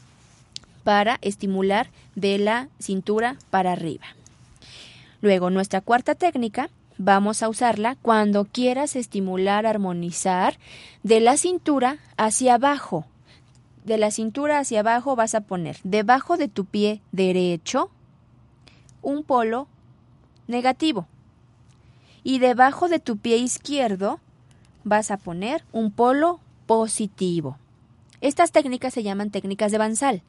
[0.84, 4.04] para estimular de la cintura para arriba.
[5.22, 10.58] Luego, nuestra cuarta técnica Vamos a usarla cuando quieras estimular, armonizar
[11.02, 13.04] de la cintura hacia abajo.
[13.84, 17.90] De la cintura hacia abajo vas a poner debajo de tu pie derecho
[19.02, 19.66] un polo
[20.46, 21.06] negativo.
[22.26, 24.18] y debajo de tu pie izquierdo
[24.82, 27.58] vas a poner un polo positivo.
[28.22, 30.22] Estas técnicas se llaman técnicas de Bansal.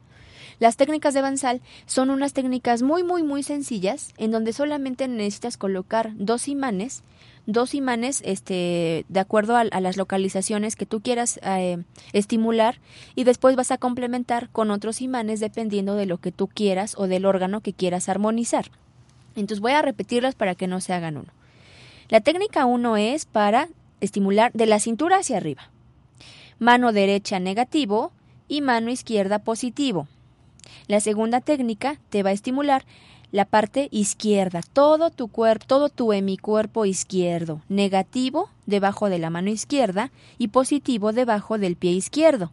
[0.58, 5.58] Las técnicas de Bansal son unas técnicas muy, muy, muy sencillas en donde solamente necesitas
[5.58, 7.02] colocar dos imanes,
[7.44, 11.84] dos imanes este, de acuerdo a, las localizaciones que tú quieras eh,
[12.14, 12.80] estimular
[13.14, 17.06] y después vas a complementar con otros imanes dependiendo de lo que tú quieras o
[17.06, 18.70] del órgano que quieras armonizar.
[19.34, 21.32] Entonces voy a repetirlas para que no se hagan uno.
[22.08, 23.68] La técnica 1 es para
[24.00, 25.70] estimular de la cintura hacia arriba.
[26.58, 28.12] Mano derecha negativo
[28.48, 30.08] y mano izquierda positivo.
[30.88, 32.84] La segunda técnica te va a estimular
[33.32, 39.50] la parte izquierda, todo tu cuerpo, todo tu hemicuerpo izquierdo, negativo debajo de la mano
[39.50, 42.52] izquierda y positivo debajo del pie izquierdo.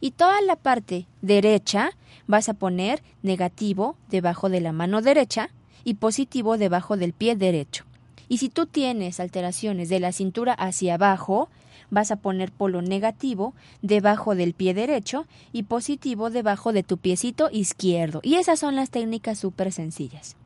[0.00, 1.92] Y toda la parte derecha
[2.26, 5.50] vas a poner negativo debajo de la mano derecha
[5.84, 7.84] y positivo debajo del pie derecho.
[8.28, 11.48] Y si tú tienes alteraciones de la cintura hacia abajo,
[11.92, 17.50] vas a poner polo negativo debajo del pie derecho y positivo debajo de tu piecito
[17.52, 18.20] izquierdo.
[18.22, 20.36] Y esas son las técnicas súper sencillas.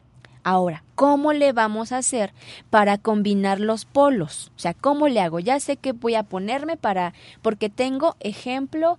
[0.43, 2.33] Ahora, ¿cómo le vamos a hacer
[2.69, 4.51] para combinar los polos?
[4.57, 5.39] O sea, ¿cómo le hago?
[5.39, 8.99] Ya sé que voy a ponerme para, porque tengo ejemplo,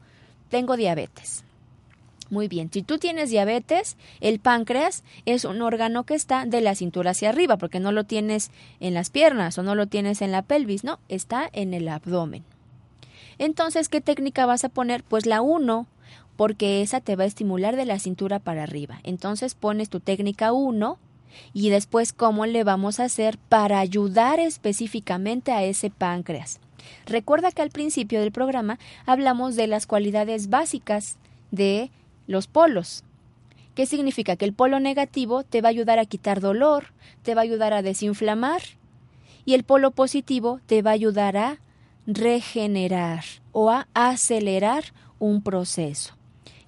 [0.50, 1.44] tengo diabetes.
[2.30, 6.76] Muy bien, si tú tienes diabetes, el páncreas es un órgano que está de la
[6.76, 10.32] cintura hacia arriba, porque no lo tienes en las piernas o no lo tienes en
[10.32, 12.44] la pelvis, no, está en el abdomen.
[13.38, 15.04] Entonces, ¿qué técnica vas a poner?
[15.04, 15.88] Pues la 1,
[16.36, 19.00] porque esa te va a estimular de la cintura para arriba.
[19.04, 20.98] Entonces pones tu técnica 1
[21.54, 26.60] y después cómo le vamos a hacer para ayudar específicamente a ese páncreas.
[27.06, 31.18] Recuerda que al principio del programa hablamos de las cualidades básicas
[31.52, 31.92] de
[32.28, 33.04] los polos.
[33.74, 34.36] ¿Qué significa?
[34.36, 37.74] Que el polo negativo te va a ayudar a quitar dolor, te va a ayudar
[37.74, 38.62] a desinflamar
[39.46, 41.60] y el polo positivo te va a ayudar a
[42.06, 44.86] regenerar o a acelerar
[45.20, 46.16] un proceso.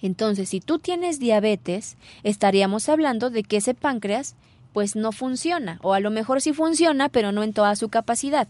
[0.02, 4.36] Entonces, si tú tienes diabetes, estaríamos hablando de que ese páncreas
[4.74, 8.48] pues no funciona o a lo mejor sí funciona, pero no en toda su capacidad.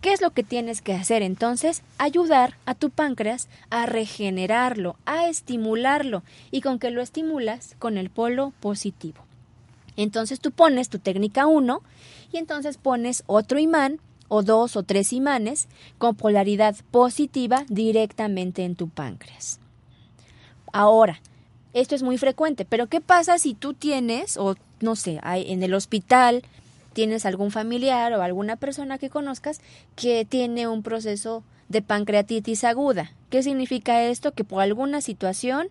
[0.00, 1.82] ¿Qué es lo que tienes que hacer entonces?
[1.98, 8.10] Ayudar a tu páncreas a regenerarlo, a estimularlo y con que lo estimulas con el
[8.10, 9.24] polo positivo.
[9.96, 11.82] Entonces tú pones tu técnica 1
[12.32, 15.68] y entonces pones otro imán o dos o tres imanes
[15.98, 19.60] con polaridad positiva directamente en tu páncreas.
[20.72, 21.20] Ahora,
[21.72, 25.74] esto es muy frecuente, pero ¿qué pasa si tú tienes, o no sé, en el
[25.74, 26.42] hospital
[26.96, 29.60] tienes algún familiar o alguna persona que conozcas
[29.96, 33.12] que tiene un proceso de pancreatitis aguda.
[33.28, 34.32] ¿Qué significa esto?
[34.32, 35.68] Que por alguna situación,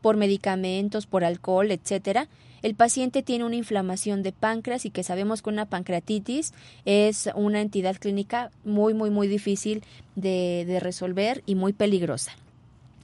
[0.00, 2.26] por medicamentos, por alcohol, etcétera,
[2.62, 6.54] el paciente tiene una inflamación de páncreas y que sabemos que una pancreatitis
[6.86, 9.84] es una entidad clínica muy, muy, muy difícil
[10.16, 12.32] de, de resolver y muy peligrosa.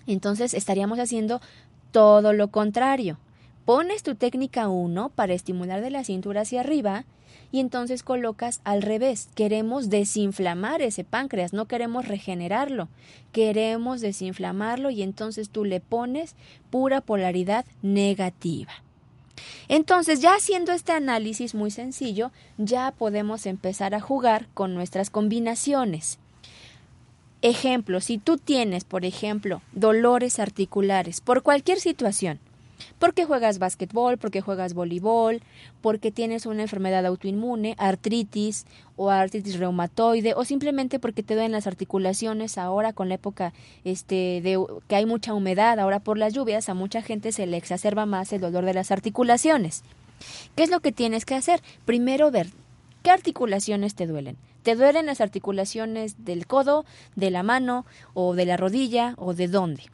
[0.07, 1.43] Entonces estaríamos haciendo
[1.93, 3.19] todo lo contrario.
[3.67, 7.05] Pones tu técnica 1 para estimular de la cintura hacia arriba
[7.51, 9.29] y entonces colocas al revés.
[9.35, 12.89] Queremos desinflamar ese páncreas, no queremos regenerarlo,
[13.33, 16.35] queremos desinflamarlo y entonces tú le pones
[16.71, 18.73] pura polaridad negativa.
[19.69, 26.19] Entonces, ya haciendo este análisis muy sencillo, ya podemos empezar a jugar con nuestras combinaciones.
[27.41, 32.41] Ejemplo, si tú tienes, por ejemplo, dolores articulares por cualquier situación,
[32.99, 35.43] porque juegas básquetbol, porque juegas voleibol,
[35.81, 38.67] porque tienes una enfermedad autoinmune, artritis
[38.97, 43.53] o artritis reumatoide o simplemente porque te duelen las articulaciones ahora con la época
[43.85, 44.59] este de
[44.89, 48.33] que hay mucha humedad, ahora por las lluvias a mucha gente se le exacerba más
[48.33, 49.83] el dolor de las articulaciones.
[50.57, 51.63] ¿Qué es lo que tienes que hacer?
[51.85, 52.49] Primero ver
[53.03, 54.37] qué articulaciones te duelen.
[54.63, 59.49] ¿Te duelen las articulaciones del codo, de la mano o de la rodilla o de
[59.49, 59.85] dónde?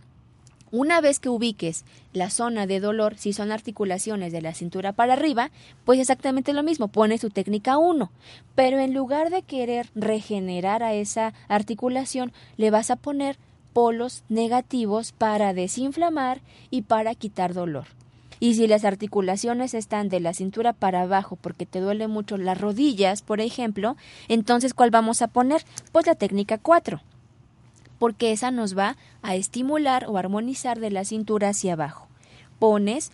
[0.76, 5.12] Una vez que ubiques la zona de dolor, si son articulaciones de la cintura para
[5.12, 5.52] arriba,
[5.84, 8.10] pues exactamente lo mismo, pones tu técnica 1,
[8.56, 13.38] pero en lugar de querer regenerar a esa articulación, le vas a poner
[13.72, 17.86] polos negativos para desinflamar y para quitar dolor.
[18.40, 22.60] Y si las articulaciones están de la cintura para abajo porque te duele mucho las
[22.60, 23.96] rodillas, por ejemplo,
[24.26, 25.64] entonces ¿cuál vamos a poner?
[25.92, 27.00] Pues la técnica 4
[28.04, 32.06] porque esa nos va a estimular o armonizar de la cintura hacia abajo.
[32.58, 33.10] Pones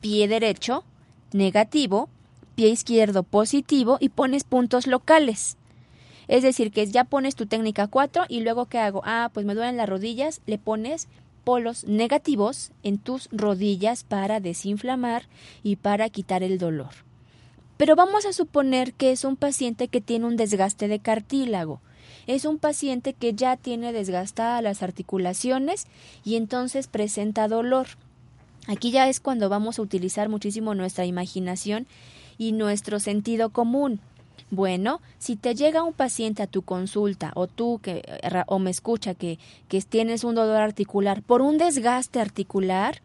[0.00, 0.84] pie derecho
[1.32, 2.08] negativo,
[2.54, 5.56] pie izquierdo positivo y pones puntos locales.
[6.28, 9.02] Es decir, que ya pones tu técnica 4 y luego ¿qué hago?
[9.04, 11.08] Ah, pues me duelen las rodillas, le pones
[11.42, 15.24] polos negativos en tus rodillas para desinflamar
[15.64, 16.90] y para quitar el dolor.
[17.76, 21.80] Pero vamos a suponer que es un paciente que tiene un desgaste de cartílago.
[22.26, 25.86] Es un paciente que ya tiene desgastadas las articulaciones
[26.24, 27.88] y entonces presenta dolor.
[28.68, 31.86] Aquí ya es cuando vamos a utilizar muchísimo nuestra imaginación
[32.38, 34.00] y nuestro sentido común.
[34.50, 38.02] Bueno, si te llega un paciente a tu consulta o tú que
[38.46, 43.00] o me escucha que, que tienes un dolor articular por un desgaste articular,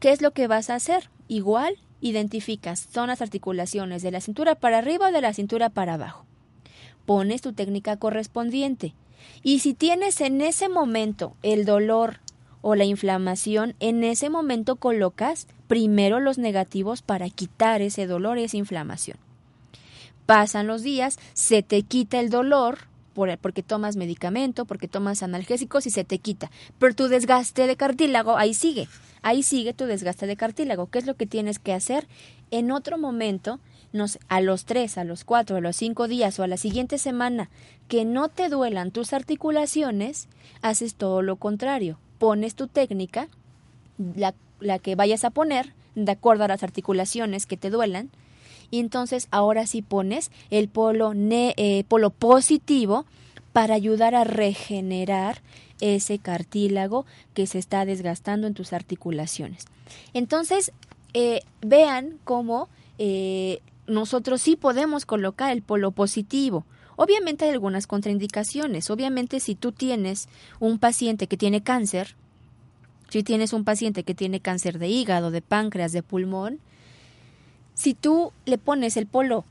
[0.00, 1.10] ¿qué es lo que vas a hacer?
[1.28, 6.24] Igual identificas zonas articulaciones de la cintura para arriba o de la cintura para abajo.
[7.10, 8.94] Pones tu técnica correspondiente.
[9.42, 12.20] Y si tienes en ese momento el dolor
[12.62, 18.44] o la inflamación, en ese momento colocas primero los negativos para quitar ese dolor y
[18.44, 19.16] esa inflamación.
[20.24, 22.78] Pasan los días, se te quita el dolor
[23.42, 26.52] porque tomas medicamento, porque tomas analgésicos y se te quita.
[26.78, 28.86] Pero tu desgaste de cartílago ahí sigue.
[29.22, 30.86] Ahí sigue tu desgaste de cartílago.
[30.86, 32.06] ¿Qué es lo que tienes que hacer?
[32.52, 33.58] En otro momento,
[34.28, 37.50] a los tres, a los cuatro, a los cinco días o a la siguiente semana
[37.88, 40.28] que no te duelan tus articulaciones,
[40.62, 41.98] haces todo lo contrario.
[42.18, 43.28] Pones tu técnica,
[44.14, 48.10] la, la que vayas a poner, de acuerdo a las articulaciones que te duelan,
[48.70, 53.04] y entonces ahora sí pones el polo, eh, polo positivo
[53.52, 55.42] para ayudar a regenerar
[55.80, 59.64] ese cartílago que se está desgastando en tus articulaciones.
[60.14, 60.72] Entonces,
[61.14, 62.68] eh, vean cómo
[62.98, 63.60] eh,
[63.90, 66.64] nosotros sí podemos colocar el polo positivo.
[66.96, 68.90] Obviamente hay algunas contraindicaciones.
[68.90, 70.28] Obviamente si tú tienes
[70.58, 72.14] un paciente que tiene cáncer,
[73.08, 76.60] si tienes un paciente que tiene cáncer de hígado, de páncreas, de pulmón,
[77.74, 79.44] si tú le pones el polo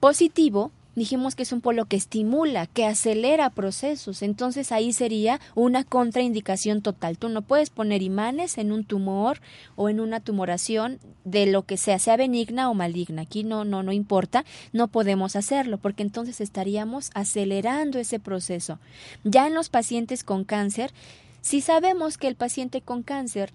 [0.00, 5.84] positivo, dijimos que es un polo que estimula, que acelera procesos, entonces ahí sería una
[5.84, 7.18] contraindicación total.
[7.18, 9.40] Tú no puedes poner imanes en un tumor
[9.76, 13.22] o en una tumoración de lo que sea, sea benigna o maligna.
[13.22, 18.78] Aquí no no no importa, no podemos hacerlo porque entonces estaríamos acelerando ese proceso.
[19.24, 20.92] Ya en los pacientes con cáncer,
[21.40, 23.52] si sabemos que el paciente con cáncer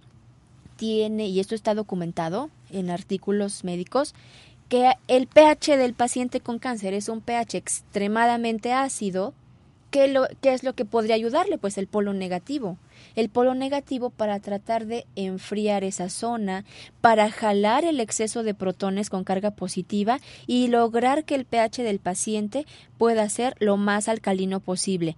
[0.78, 4.14] tiene, y esto está documentado en artículos médicos,
[4.70, 9.34] que el pH del paciente con cáncer es un pH extremadamente ácido,
[9.92, 11.58] ¿qué, lo, ¿qué es lo que podría ayudarle?
[11.58, 12.78] Pues el polo negativo.
[13.16, 16.66] El polo negativo para tratar de enfriar esa zona,
[17.02, 22.00] para jalar el exceso de protones con carga positiva y lograr que el pH del
[22.00, 22.66] paciente
[22.98, 25.16] pueda ser lo más alcalino posible.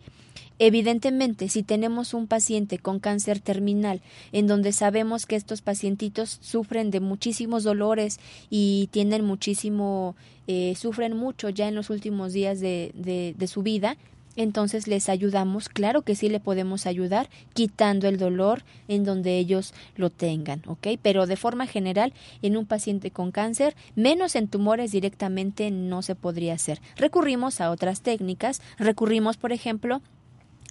[0.60, 4.02] Evidentemente, si tenemos un paciente con cáncer terminal,
[4.34, 11.16] en donde sabemos que estos pacientitos sufren de muchísimos dolores y tienen muchísimo, eh, sufren
[11.16, 13.96] mucho ya en los últimos días de, de, su vida,
[14.36, 19.74] entonces les ayudamos, claro que sí le podemos ayudar quitando el dolor en donde ellos
[19.96, 20.88] lo tengan, ¿ok?
[21.02, 26.16] Pero de forma general, en un paciente con cáncer, menos en tumores directamente no se
[26.16, 26.82] podría hacer.
[26.98, 30.02] Recurrimos a otras técnicas, recurrimos, por ejemplo,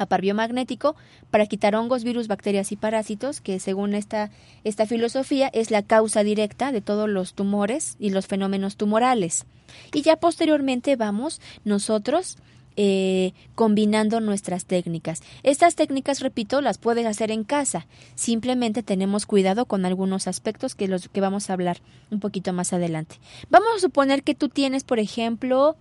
[0.00, 0.96] a par biomagnético
[1.30, 4.30] para quitar hongos, virus, bacterias y parásitos, que según esta,
[4.64, 9.46] esta filosofía es la causa directa de todos los tumores y los fenómenos tumorales.
[9.92, 12.38] Y ya posteriormente vamos nosotros
[12.80, 15.20] eh, combinando nuestras técnicas.
[15.42, 17.88] Estas técnicas, repito, las puedes hacer en casa.
[18.14, 21.78] Simplemente tenemos cuidado con algunos aspectos que los que vamos a hablar
[22.12, 23.16] un poquito más adelante.
[23.50, 25.74] Vamos a suponer que tú tienes, por ejemplo,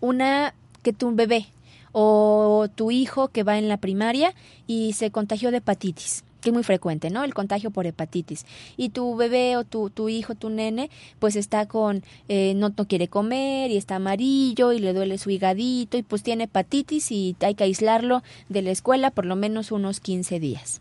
[0.00, 1.46] una que tu bebé
[1.92, 4.34] o tu hijo que va en la primaria
[4.66, 7.22] y se contagió de hepatitis que es muy frecuente, ¿no?
[7.24, 8.46] El contagio por hepatitis.
[8.76, 13.08] Y tu bebé o tu, tu hijo, tu nene, pues está con, eh, no, quiere
[13.08, 17.54] comer y está amarillo y le duele su higadito y pues tiene hepatitis y hay
[17.54, 20.80] que aislarlo de la escuela por lo menos unos 15 días.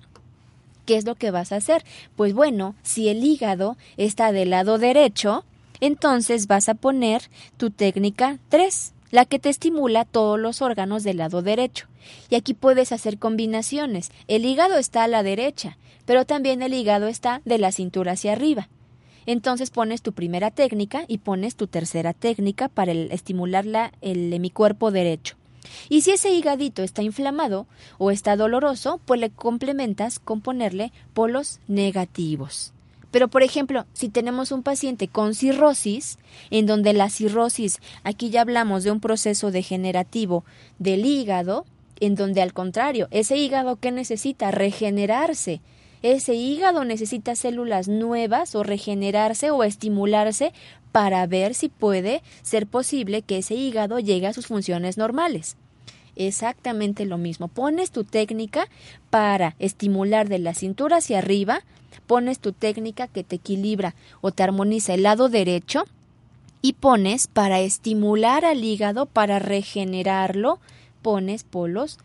[0.85, 1.83] ¿Qué es lo que vas a hacer?
[2.15, 5.43] Pues bueno, si el hígado está del lado derecho,
[5.81, 7.21] entonces vas a poner
[7.57, 11.87] tu técnica 3 la que te estimula todos los órganos del lado derecho.
[12.29, 14.11] Y aquí puedes hacer combinaciones.
[14.27, 18.33] El hígado está a la derecha, pero también el hígado está de la cintura hacia
[18.33, 18.69] arriba.
[19.25, 24.91] Entonces pones tu primera técnica y pones tu tercera técnica para estimular la, el hemicuerpo
[24.91, 25.35] derecho.
[25.87, 31.59] Y si ese hígadito está inflamado o está doloroso, pues le complementas con ponerle polos
[31.67, 32.73] negativos.
[33.11, 36.19] Pero, por ejemplo, si tenemos un paciente con cirrosis,
[36.51, 40.43] en donde la cirrosis, aquí ya hablamos de un proceso degenerativo
[40.77, 41.65] del hígado,
[41.99, 45.61] en donde al contrario, ese hígado que necesita regenerarse,
[46.01, 50.53] ese hígado necesita células nuevas o regenerarse o estimularse
[50.93, 55.57] para ver si puede ser posible que ese hígado llegue a sus funciones normales
[56.19, 57.47] exactamente lo mismo.
[57.47, 58.67] Pones tu técnica
[59.09, 61.63] para estimular de la cintura hacia arriba,
[62.09, 65.83] pones tu técnica que te equilibra o te armoniza el lado derecho
[66.59, 70.57] y pones para estimular al hígado, para regenerarlo,
[71.03, 71.99] pones polos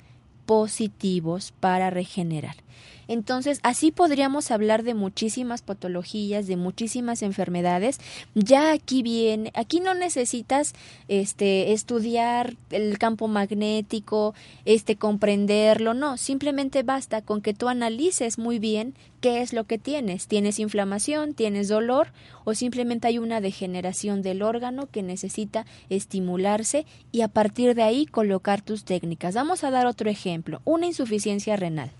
[0.44, 2.63] positivos para regenerar.
[3.08, 7.98] Entonces, así podríamos hablar de muchísimas patologías, de muchísimas enfermedades.
[8.34, 10.74] Ya aquí viene, aquí no necesitas
[11.08, 18.58] este estudiar el campo magnético, este comprenderlo, no, simplemente basta con que tú analices muy
[18.58, 20.26] bien qué es lo que tienes.
[20.26, 22.08] ¿Tienes inflamación, tienes dolor
[22.44, 28.06] o simplemente hay una degeneración del órgano que necesita estimularse y a partir de ahí
[28.06, 29.34] colocar tus técnicas?
[29.34, 31.90] Vamos a dar otro ejemplo, una insuficiencia renal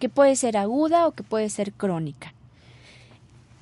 [0.00, 2.34] que puede ser aguda o que puede ser crónica.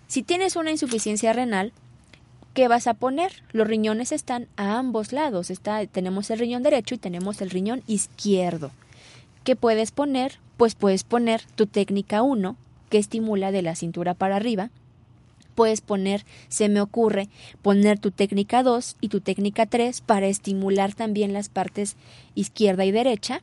[0.06, 1.72] Si tienes una insuficiencia renal,
[2.54, 3.42] ¿qué vas a poner?
[3.52, 5.50] Los riñones están a ambos lados.
[5.50, 8.70] Está, tenemos el riñón derecho y tenemos el riñón izquierdo.
[9.44, 10.38] ¿Qué puedes poner?
[10.56, 12.56] Pues puedes poner tu técnica 1,
[12.88, 14.70] que estimula de la cintura para arriba.
[15.54, 17.28] Puedes poner, se me ocurre,
[17.62, 21.96] poner tu técnica 2 y tu técnica 3 para estimular también las partes
[22.36, 23.42] izquierda y derecha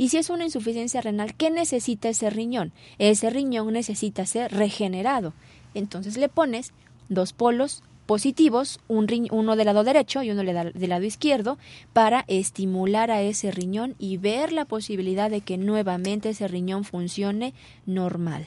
[0.00, 2.72] y si es una insuficiencia renal, ¿qué necesita ese riñón?
[2.98, 5.34] Ese riñón necesita ser regenerado.
[5.74, 6.72] Entonces le pones
[7.10, 11.58] dos polos positivos, un uno del lado derecho y uno del lado izquierdo,
[11.92, 17.52] para estimular a ese riñón y ver la posibilidad de que nuevamente ese riñón funcione
[17.84, 18.46] normal.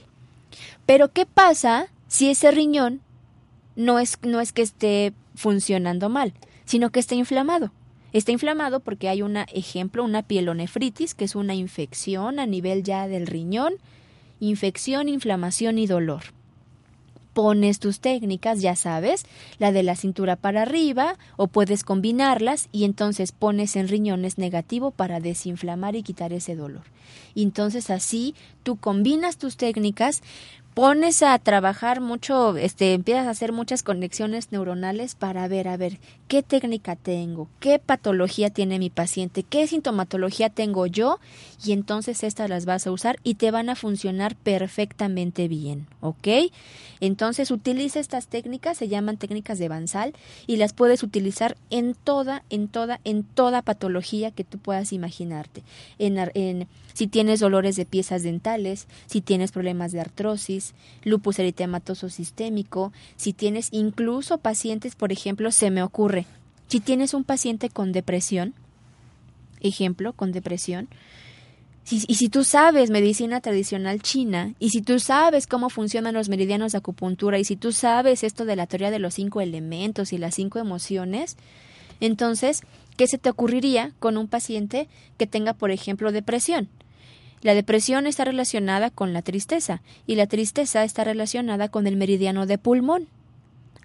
[0.87, 3.01] Pero ¿qué pasa si ese riñón
[3.75, 6.33] no es, no es que esté funcionando mal,
[6.65, 7.71] sino que está inflamado?
[8.13, 13.07] Está inflamado porque hay un ejemplo, una pielonefritis, que es una infección a nivel ya
[13.07, 13.73] del riñón,
[14.39, 16.21] infección, inflamación y dolor.
[17.33, 19.25] Pones tus técnicas, ya sabes,
[19.57, 24.91] la de la cintura para arriba, o puedes combinarlas y entonces pones en riñones negativo
[24.91, 26.83] para desinflamar y quitar ese dolor.
[27.35, 30.21] Entonces así tú combinas tus técnicas,
[30.73, 35.99] pones a trabajar mucho, este, empiezas a hacer muchas conexiones neuronales para ver, a ver,
[36.33, 41.19] qué técnica tengo, qué patología tiene mi paciente, qué sintomatología tengo yo,
[41.63, 46.27] y entonces estas las vas a usar y te van a funcionar perfectamente bien, ¿ok?
[47.01, 50.13] Entonces utiliza estas técnicas, se llaman técnicas de Bansal,
[50.47, 55.61] y las puedes utilizar en toda, en toda, en toda patología que tú puedas imaginarte.
[56.95, 63.33] Si tienes dolores de piezas dentales, si tienes problemas de artrosis, lupus eritematoso sistémico, si
[63.33, 66.22] tienes incluso pacientes, por ejemplo, se me ocurre,
[66.73, 68.55] si tienes un paciente con depresión,
[69.61, 70.89] ejemplo, con depresión,
[71.87, 76.71] y si tú sabes medicina tradicional china, y si tú sabes cómo funcionan los meridianos
[76.71, 80.17] de acupuntura, y si tú sabes esto de la teoría de los cinco elementos y
[80.17, 81.37] las cinco emociones,
[81.99, 82.63] entonces,
[82.97, 84.87] ¿qué se te ocurriría con un paciente
[85.19, 86.69] que tenga, por ejemplo, depresión?
[87.43, 92.47] La depresión está relacionada con la tristeza y la tristeza está relacionada con el meridiano
[92.47, 93.09] de pulmón.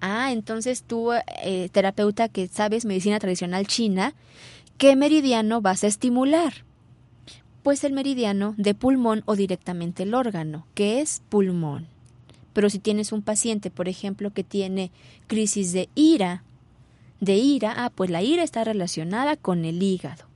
[0.00, 1.10] Ah, entonces tú,
[1.42, 4.14] eh, terapeuta que sabes medicina tradicional china,
[4.76, 6.64] ¿qué meridiano vas a estimular?
[7.62, 11.86] Pues el meridiano de pulmón o directamente el órgano, que es pulmón.
[12.52, 14.90] Pero si tienes un paciente, por ejemplo, que tiene
[15.26, 16.42] crisis de ira,
[17.20, 20.28] de ira, ah, pues la ira está relacionada con el hígado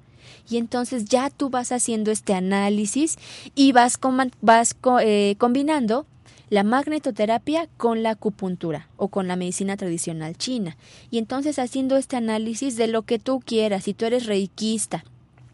[0.49, 3.17] y entonces ya tú vas haciendo este análisis
[3.55, 3.99] y vas,
[4.41, 6.07] vas eh, combinando
[6.53, 10.77] la magnetoterapia con la acupuntura o con la medicina tradicional china.
[11.11, 15.03] Y entonces haciendo este análisis de lo que tú quieras, si tú eres reikista,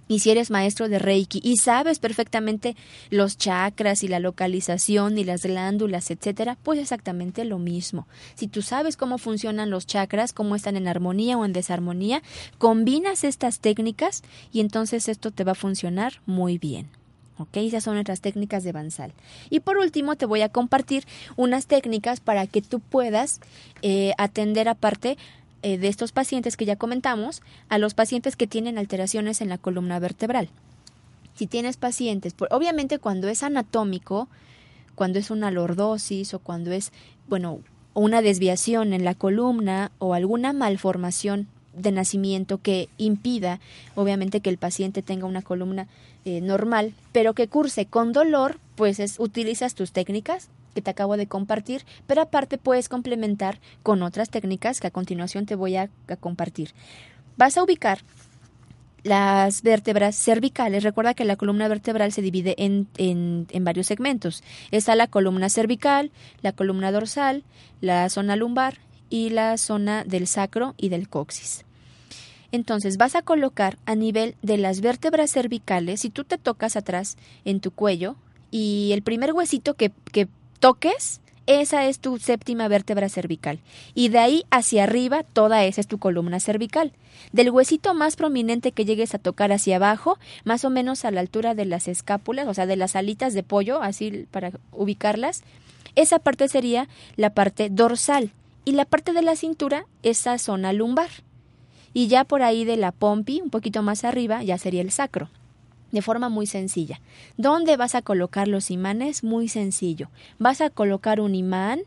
[0.08, 2.74] y si eres maestro de Reiki y sabes perfectamente
[3.10, 8.08] los chakras y la localización y las glándulas, etcétera, pues exactamente lo mismo.
[8.34, 12.22] Si tú sabes cómo funcionan los chakras, cómo están en armonía o en desarmonía,
[12.56, 16.97] combinas estas técnicas y entonces esto te va a funcionar muy bien.
[17.38, 17.56] ¿Ok?
[17.58, 19.12] Esas son nuestras técnicas de Bansal.
[19.50, 21.04] Y por último te voy a compartir
[21.36, 23.40] unas técnicas para que tú puedas
[23.82, 25.16] eh, atender aparte
[25.62, 29.58] eh, de estos pacientes que ya comentamos a los pacientes que tienen alteraciones en la
[29.58, 30.48] columna vertebral.
[31.34, 34.28] Si tienes pacientes, obviamente cuando es anatómico,
[34.94, 36.92] cuando es una lordosis o cuando es,
[37.28, 37.60] bueno,
[37.94, 41.48] una desviación en la columna o alguna malformación
[41.78, 43.60] de nacimiento que impida,
[43.94, 45.88] obviamente, que el paciente tenga una columna
[46.24, 51.16] eh, normal, pero que curse con dolor, pues es, utilizas tus técnicas que te acabo
[51.16, 55.88] de compartir, pero aparte puedes complementar con otras técnicas que a continuación te voy a,
[56.20, 56.72] compartir.
[57.36, 58.00] Vas a ubicar
[59.04, 60.82] las vértebras cervicales.
[60.82, 64.42] Recuerda que la columna vertebral se divide en, en, varios segmentos.
[64.70, 66.10] Está la columna cervical,
[66.42, 67.44] la columna dorsal,
[67.80, 71.64] la zona lumbar y la zona del sacro y del coxis.
[72.52, 77.16] Entonces vas a colocar a nivel de las vértebras cervicales, si tú te tocas atrás
[77.44, 78.16] en tu cuello
[78.50, 80.28] y el primer huesito que, que
[80.60, 83.58] toques, esa es tu séptima vértebra cervical.
[83.94, 86.92] Y de ahí hacia arriba, toda esa es tu columna cervical.
[87.32, 91.20] Del huesito más prominente que llegues a tocar hacia abajo, más o menos a la
[91.20, 95.42] altura de las escápulas, o sea, de las alitas de pollo, así para ubicarlas,
[95.94, 96.86] esa parte sería
[97.16, 98.30] la parte dorsal.
[98.66, 101.08] Y la parte de la cintura, esa zona lumbar.
[101.94, 105.28] Y ya por ahí de la pompi, un poquito más arriba, ya sería el sacro
[105.92, 107.00] de forma muy sencilla.
[107.36, 109.24] ¿Dónde vas a colocar los imanes?
[109.24, 110.10] Muy sencillo.
[110.38, 111.80] Vas a colocar un imán,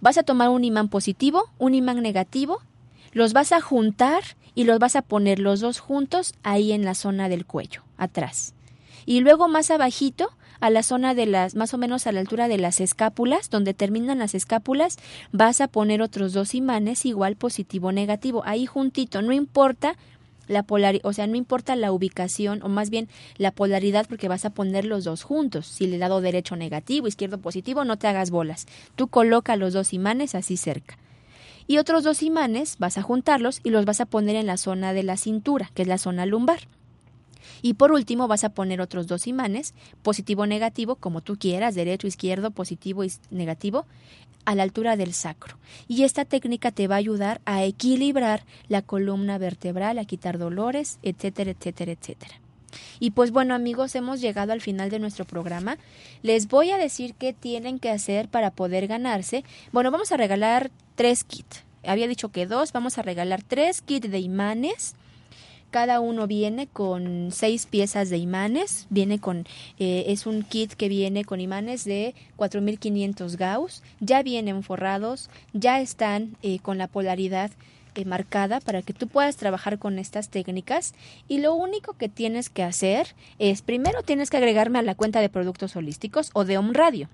[0.00, 2.60] vas a tomar un imán positivo, un imán negativo,
[3.12, 4.22] los vas a juntar
[4.54, 8.54] y los vas a poner los dos juntos ahí en la zona del cuello, atrás.
[9.06, 10.30] Y luego más abajito,
[10.60, 13.74] a la zona de las, más o menos a la altura de las escápulas, donde
[13.74, 14.96] terminan las escápulas,
[15.32, 19.96] vas a poner otros dos imanes igual positivo negativo, ahí juntito, no importa
[20.48, 24.44] la polaridad, o sea, no importa la ubicación o más bien la polaridad porque vas
[24.44, 25.66] a poner los dos juntos.
[25.66, 28.66] Si le dado derecho negativo, izquierdo positivo, no te hagas bolas.
[28.96, 30.96] Tú coloca los dos imanes así cerca.
[31.66, 34.94] Y otros dos imanes vas a juntarlos y los vas a poner en la zona
[34.94, 36.60] de la cintura, que es la zona lumbar.
[37.62, 42.06] Y por último vas a poner otros dos imanes, positivo negativo, como tú quieras, derecho,
[42.06, 43.86] izquierdo, positivo y negativo,
[44.44, 45.58] a la altura del sacro.
[45.88, 50.98] Y esta técnica te va a ayudar a equilibrar la columna vertebral, a quitar dolores,
[51.02, 52.40] etcétera, etcétera, etcétera.
[53.00, 55.78] Y pues bueno amigos, hemos llegado al final de nuestro programa.
[56.22, 59.44] Les voy a decir qué tienen que hacer para poder ganarse.
[59.72, 61.64] Bueno, vamos a regalar tres kits.
[61.84, 64.94] Había dicho que dos, vamos a regalar tres kits de imanes
[65.70, 68.86] cada uno viene con seis piezas de imanes.
[68.90, 69.46] Viene con,
[69.78, 73.82] eh, es un kit que viene con imanes de 4500 Gauss.
[74.00, 77.50] Ya vienen forrados, ya están eh, con la polaridad
[77.94, 80.94] eh, marcada para que tú puedas trabajar con estas técnicas.
[81.26, 85.20] Y lo único que tienes que hacer es, primero tienes que agregarme a la cuenta
[85.20, 87.08] de productos holísticos o de Home Radio.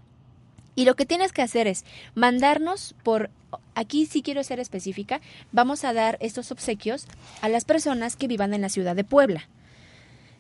[0.75, 3.31] Y lo que tienes que hacer es mandarnos por
[3.75, 5.21] aquí sí quiero ser específica,
[5.53, 7.07] vamos a dar estos obsequios
[7.41, 9.49] a las personas que vivan en la ciudad de Puebla.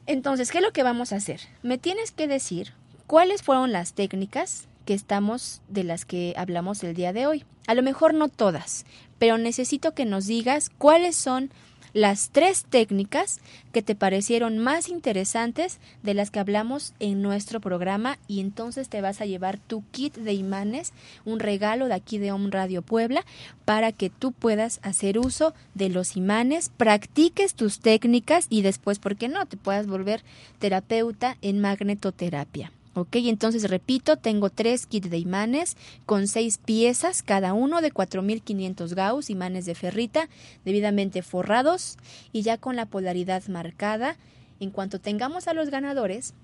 [0.07, 1.41] Entonces, ¿qué es lo que vamos a hacer?
[1.63, 2.75] Me tienes que decir
[3.07, 7.45] cuáles fueron las técnicas que estamos de las que hablamos el día de hoy.
[7.67, 8.85] A lo mejor no todas,
[9.19, 11.51] pero necesito que nos digas cuáles son
[11.95, 13.41] las tres técnicas
[13.73, 19.01] que te parecieron más interesantes de las que hablamos en nuestro programa y entonces te
[19.01, 20.93] vas a llevar tu kit de imanes,
[21.25, 23.25] un regalo de aquí de Home Radio Puebla
[23.65, 29.17] para que tú puedas hacer uso de los imanes, practiques tus técnicas y después, ¿por
[29.17, 30.23] qué no?, te puedas volver
[30.59, 32.73] terapeuta en magnetoterapia.
[32.97, 35.77] Ok, entonces repito, tengo tres kits de imanes
[36.07, 40.29] con seis piezas, cada uno de 4500 Gauss, imanes de ferrita,
[40.65, 41.97] debidamente forrados
[42.33, 44.17] y ya con la polaridad marcada.
[44.61, 46.35] En cuanto tengamos a los ganadores,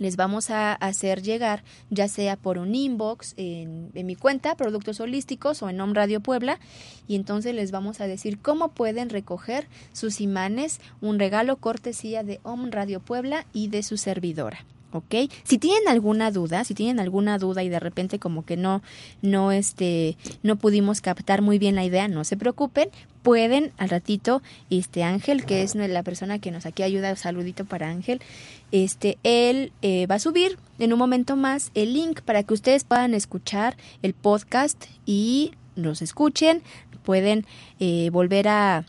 [0.00, 5.62] les vamos a hacer llegar, ya sea por un inbox en, mi cuenta, Productos Holísticos
[5.62, 6.58] o en Home Radio Puebla,
[7.06, 12.40] y entonces les vamos a decir cómo pueden recoger sus imanes, un regalo cortesía de
[12.42, 14.64] Home Radio Puebla y de su servidora.
[14.94, 15.30] ¿Ok?
[15.42, 18.82] Si tienen alguna duda, si tienen alguna duda y de repente como que no,
[19.22, 22.90] no, este, no pudimos captar muy bien la idea, no se preocupen,
[23.22, 27.88] pueden al ratito, este Ángel, que es la persona que nos aquí ayuda, saludito para
[27.88, 28.20] Ángel,
[28.70, 32.84] este, él eh, va a subir en un momento más el link para que ustedes
[32.84, 36.62] puedan escuchar el podcast y nos escuchen,
[37.04, 37.46] pueden
[37.80, 38.84] eh, volver a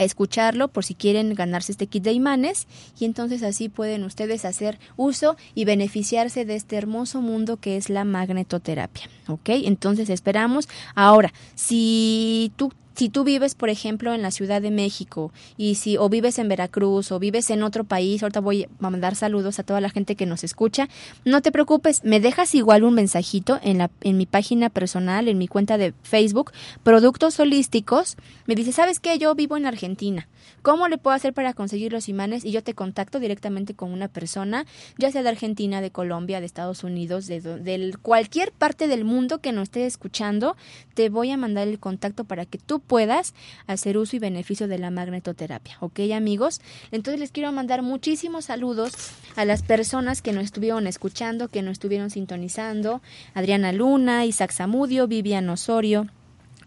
[0.00, 2.66] a escucharlo por si quieren ganarse este kit de imanes
[2.98, 7.90] y entonces así pueden ustedes hacer uso y beneficiarse de este hermoso mundo que es
[7.90, 9.10] la magnetoterapia.
[9.28, 9.50] ¿Ok?
[9.50, 10.68] Entonces esperamos.
[10.94, 15.96] Ahora, si tú si tú vives, por ejemplo, en la Ciudad de México y si
[15.96, 19.62] o vives en Veracruz o vives en otro país, ahorita voy a mandar saludos a
[19.62, 20.86] toda la gente que nos escucha,
[21.24, 25.38] no te preocupes, me dejas igual un mensajito en la en mi página personal, en
[25.38, 29.18] mi cuenta de Facebook, Productos Holísticos, me dice, "¿Sabes qué?
[29.18, 30.28] Yo vivo en Argentina."
[30.62, 32.44] ¿Cómo le puedo hacer para conseguir los imanes?
[32.44, 34.66] Y yo te contacto directamente con una persona,
[34.98, 39.52] ya sea de Argentina, de Colombia, de Estados Unidos, de, cualquier parte del mundo que
[39.52, 40.56] nos esté escuchando,
[40.94, 43.34] te voy a mandar el contacto para que tú puedas
[43.68, 45.76] hacer uso y beneficio de la magnetoterapia.
[45.78, 46.60] ¿Ok, amigos?
[46.90, 48.92] Entonces les quiero mandar muchísimos saludos
[49.36, 53.00] a las personas que nos estuvieron escuchando, que nos estuvieron sintonizando.
[53.32, 56.08] Adriana Luna, Isaac Zamudio, Vivian Osorio.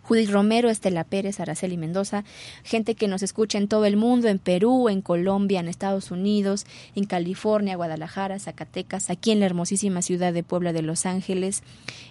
[0.04, 2.24] Judith Romero, Estela Pérez, Araceli Mendoza,
[2.64, 6.66] gente que nos escucha en todo el mundo, en Perú, en Colombia, en Estados Unidos,
[6.96, 11.64] en California, Guadalajara, Zacatecas, aquí en la hermosísima ciudad de Puebla de Los Ángeles,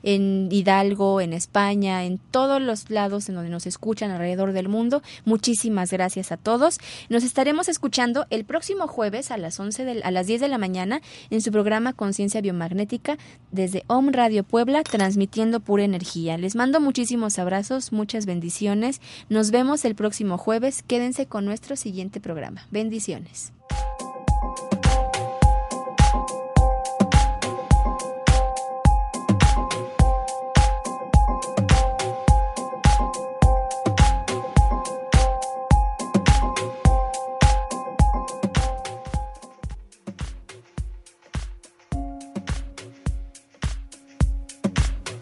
[0.02, 5.02] en Hidalgo, en España, en todos los lados en donde nos escuchan alrededor del mundo.
[5.24, 6.78] Muchísimas gracias a todos.
[7.08, 10.58] Nos estaremos escuchando el próximo jueves a las 11 de, a las 10 de la
[10.58, 13.18] mañana en su programa Conciencia Biomagnética
[13.50, 16.38] desde Om Radio Puebla, transmitiendo pura energía.
[16.38, 19.00] Les mando muchísimos abrazos, muchas bendiciones.
[19.28, 20.84] Nos vemos el próximo jueves.
[20.86, 22.66] Quédense con nuestro siguiente programa.
[22.70, 23.52] Bendiciones.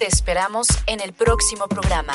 [0.00, 2.14] Te esperamos en el próximo programa.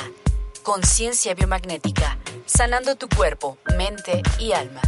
[0.66, 4.82] Conciencia Biomagnética, sanando tu cuerpo, mente y alma.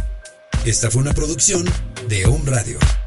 [0.66, 1.64] Esta fue una producción
[2.08, 2.80] de Home Radio.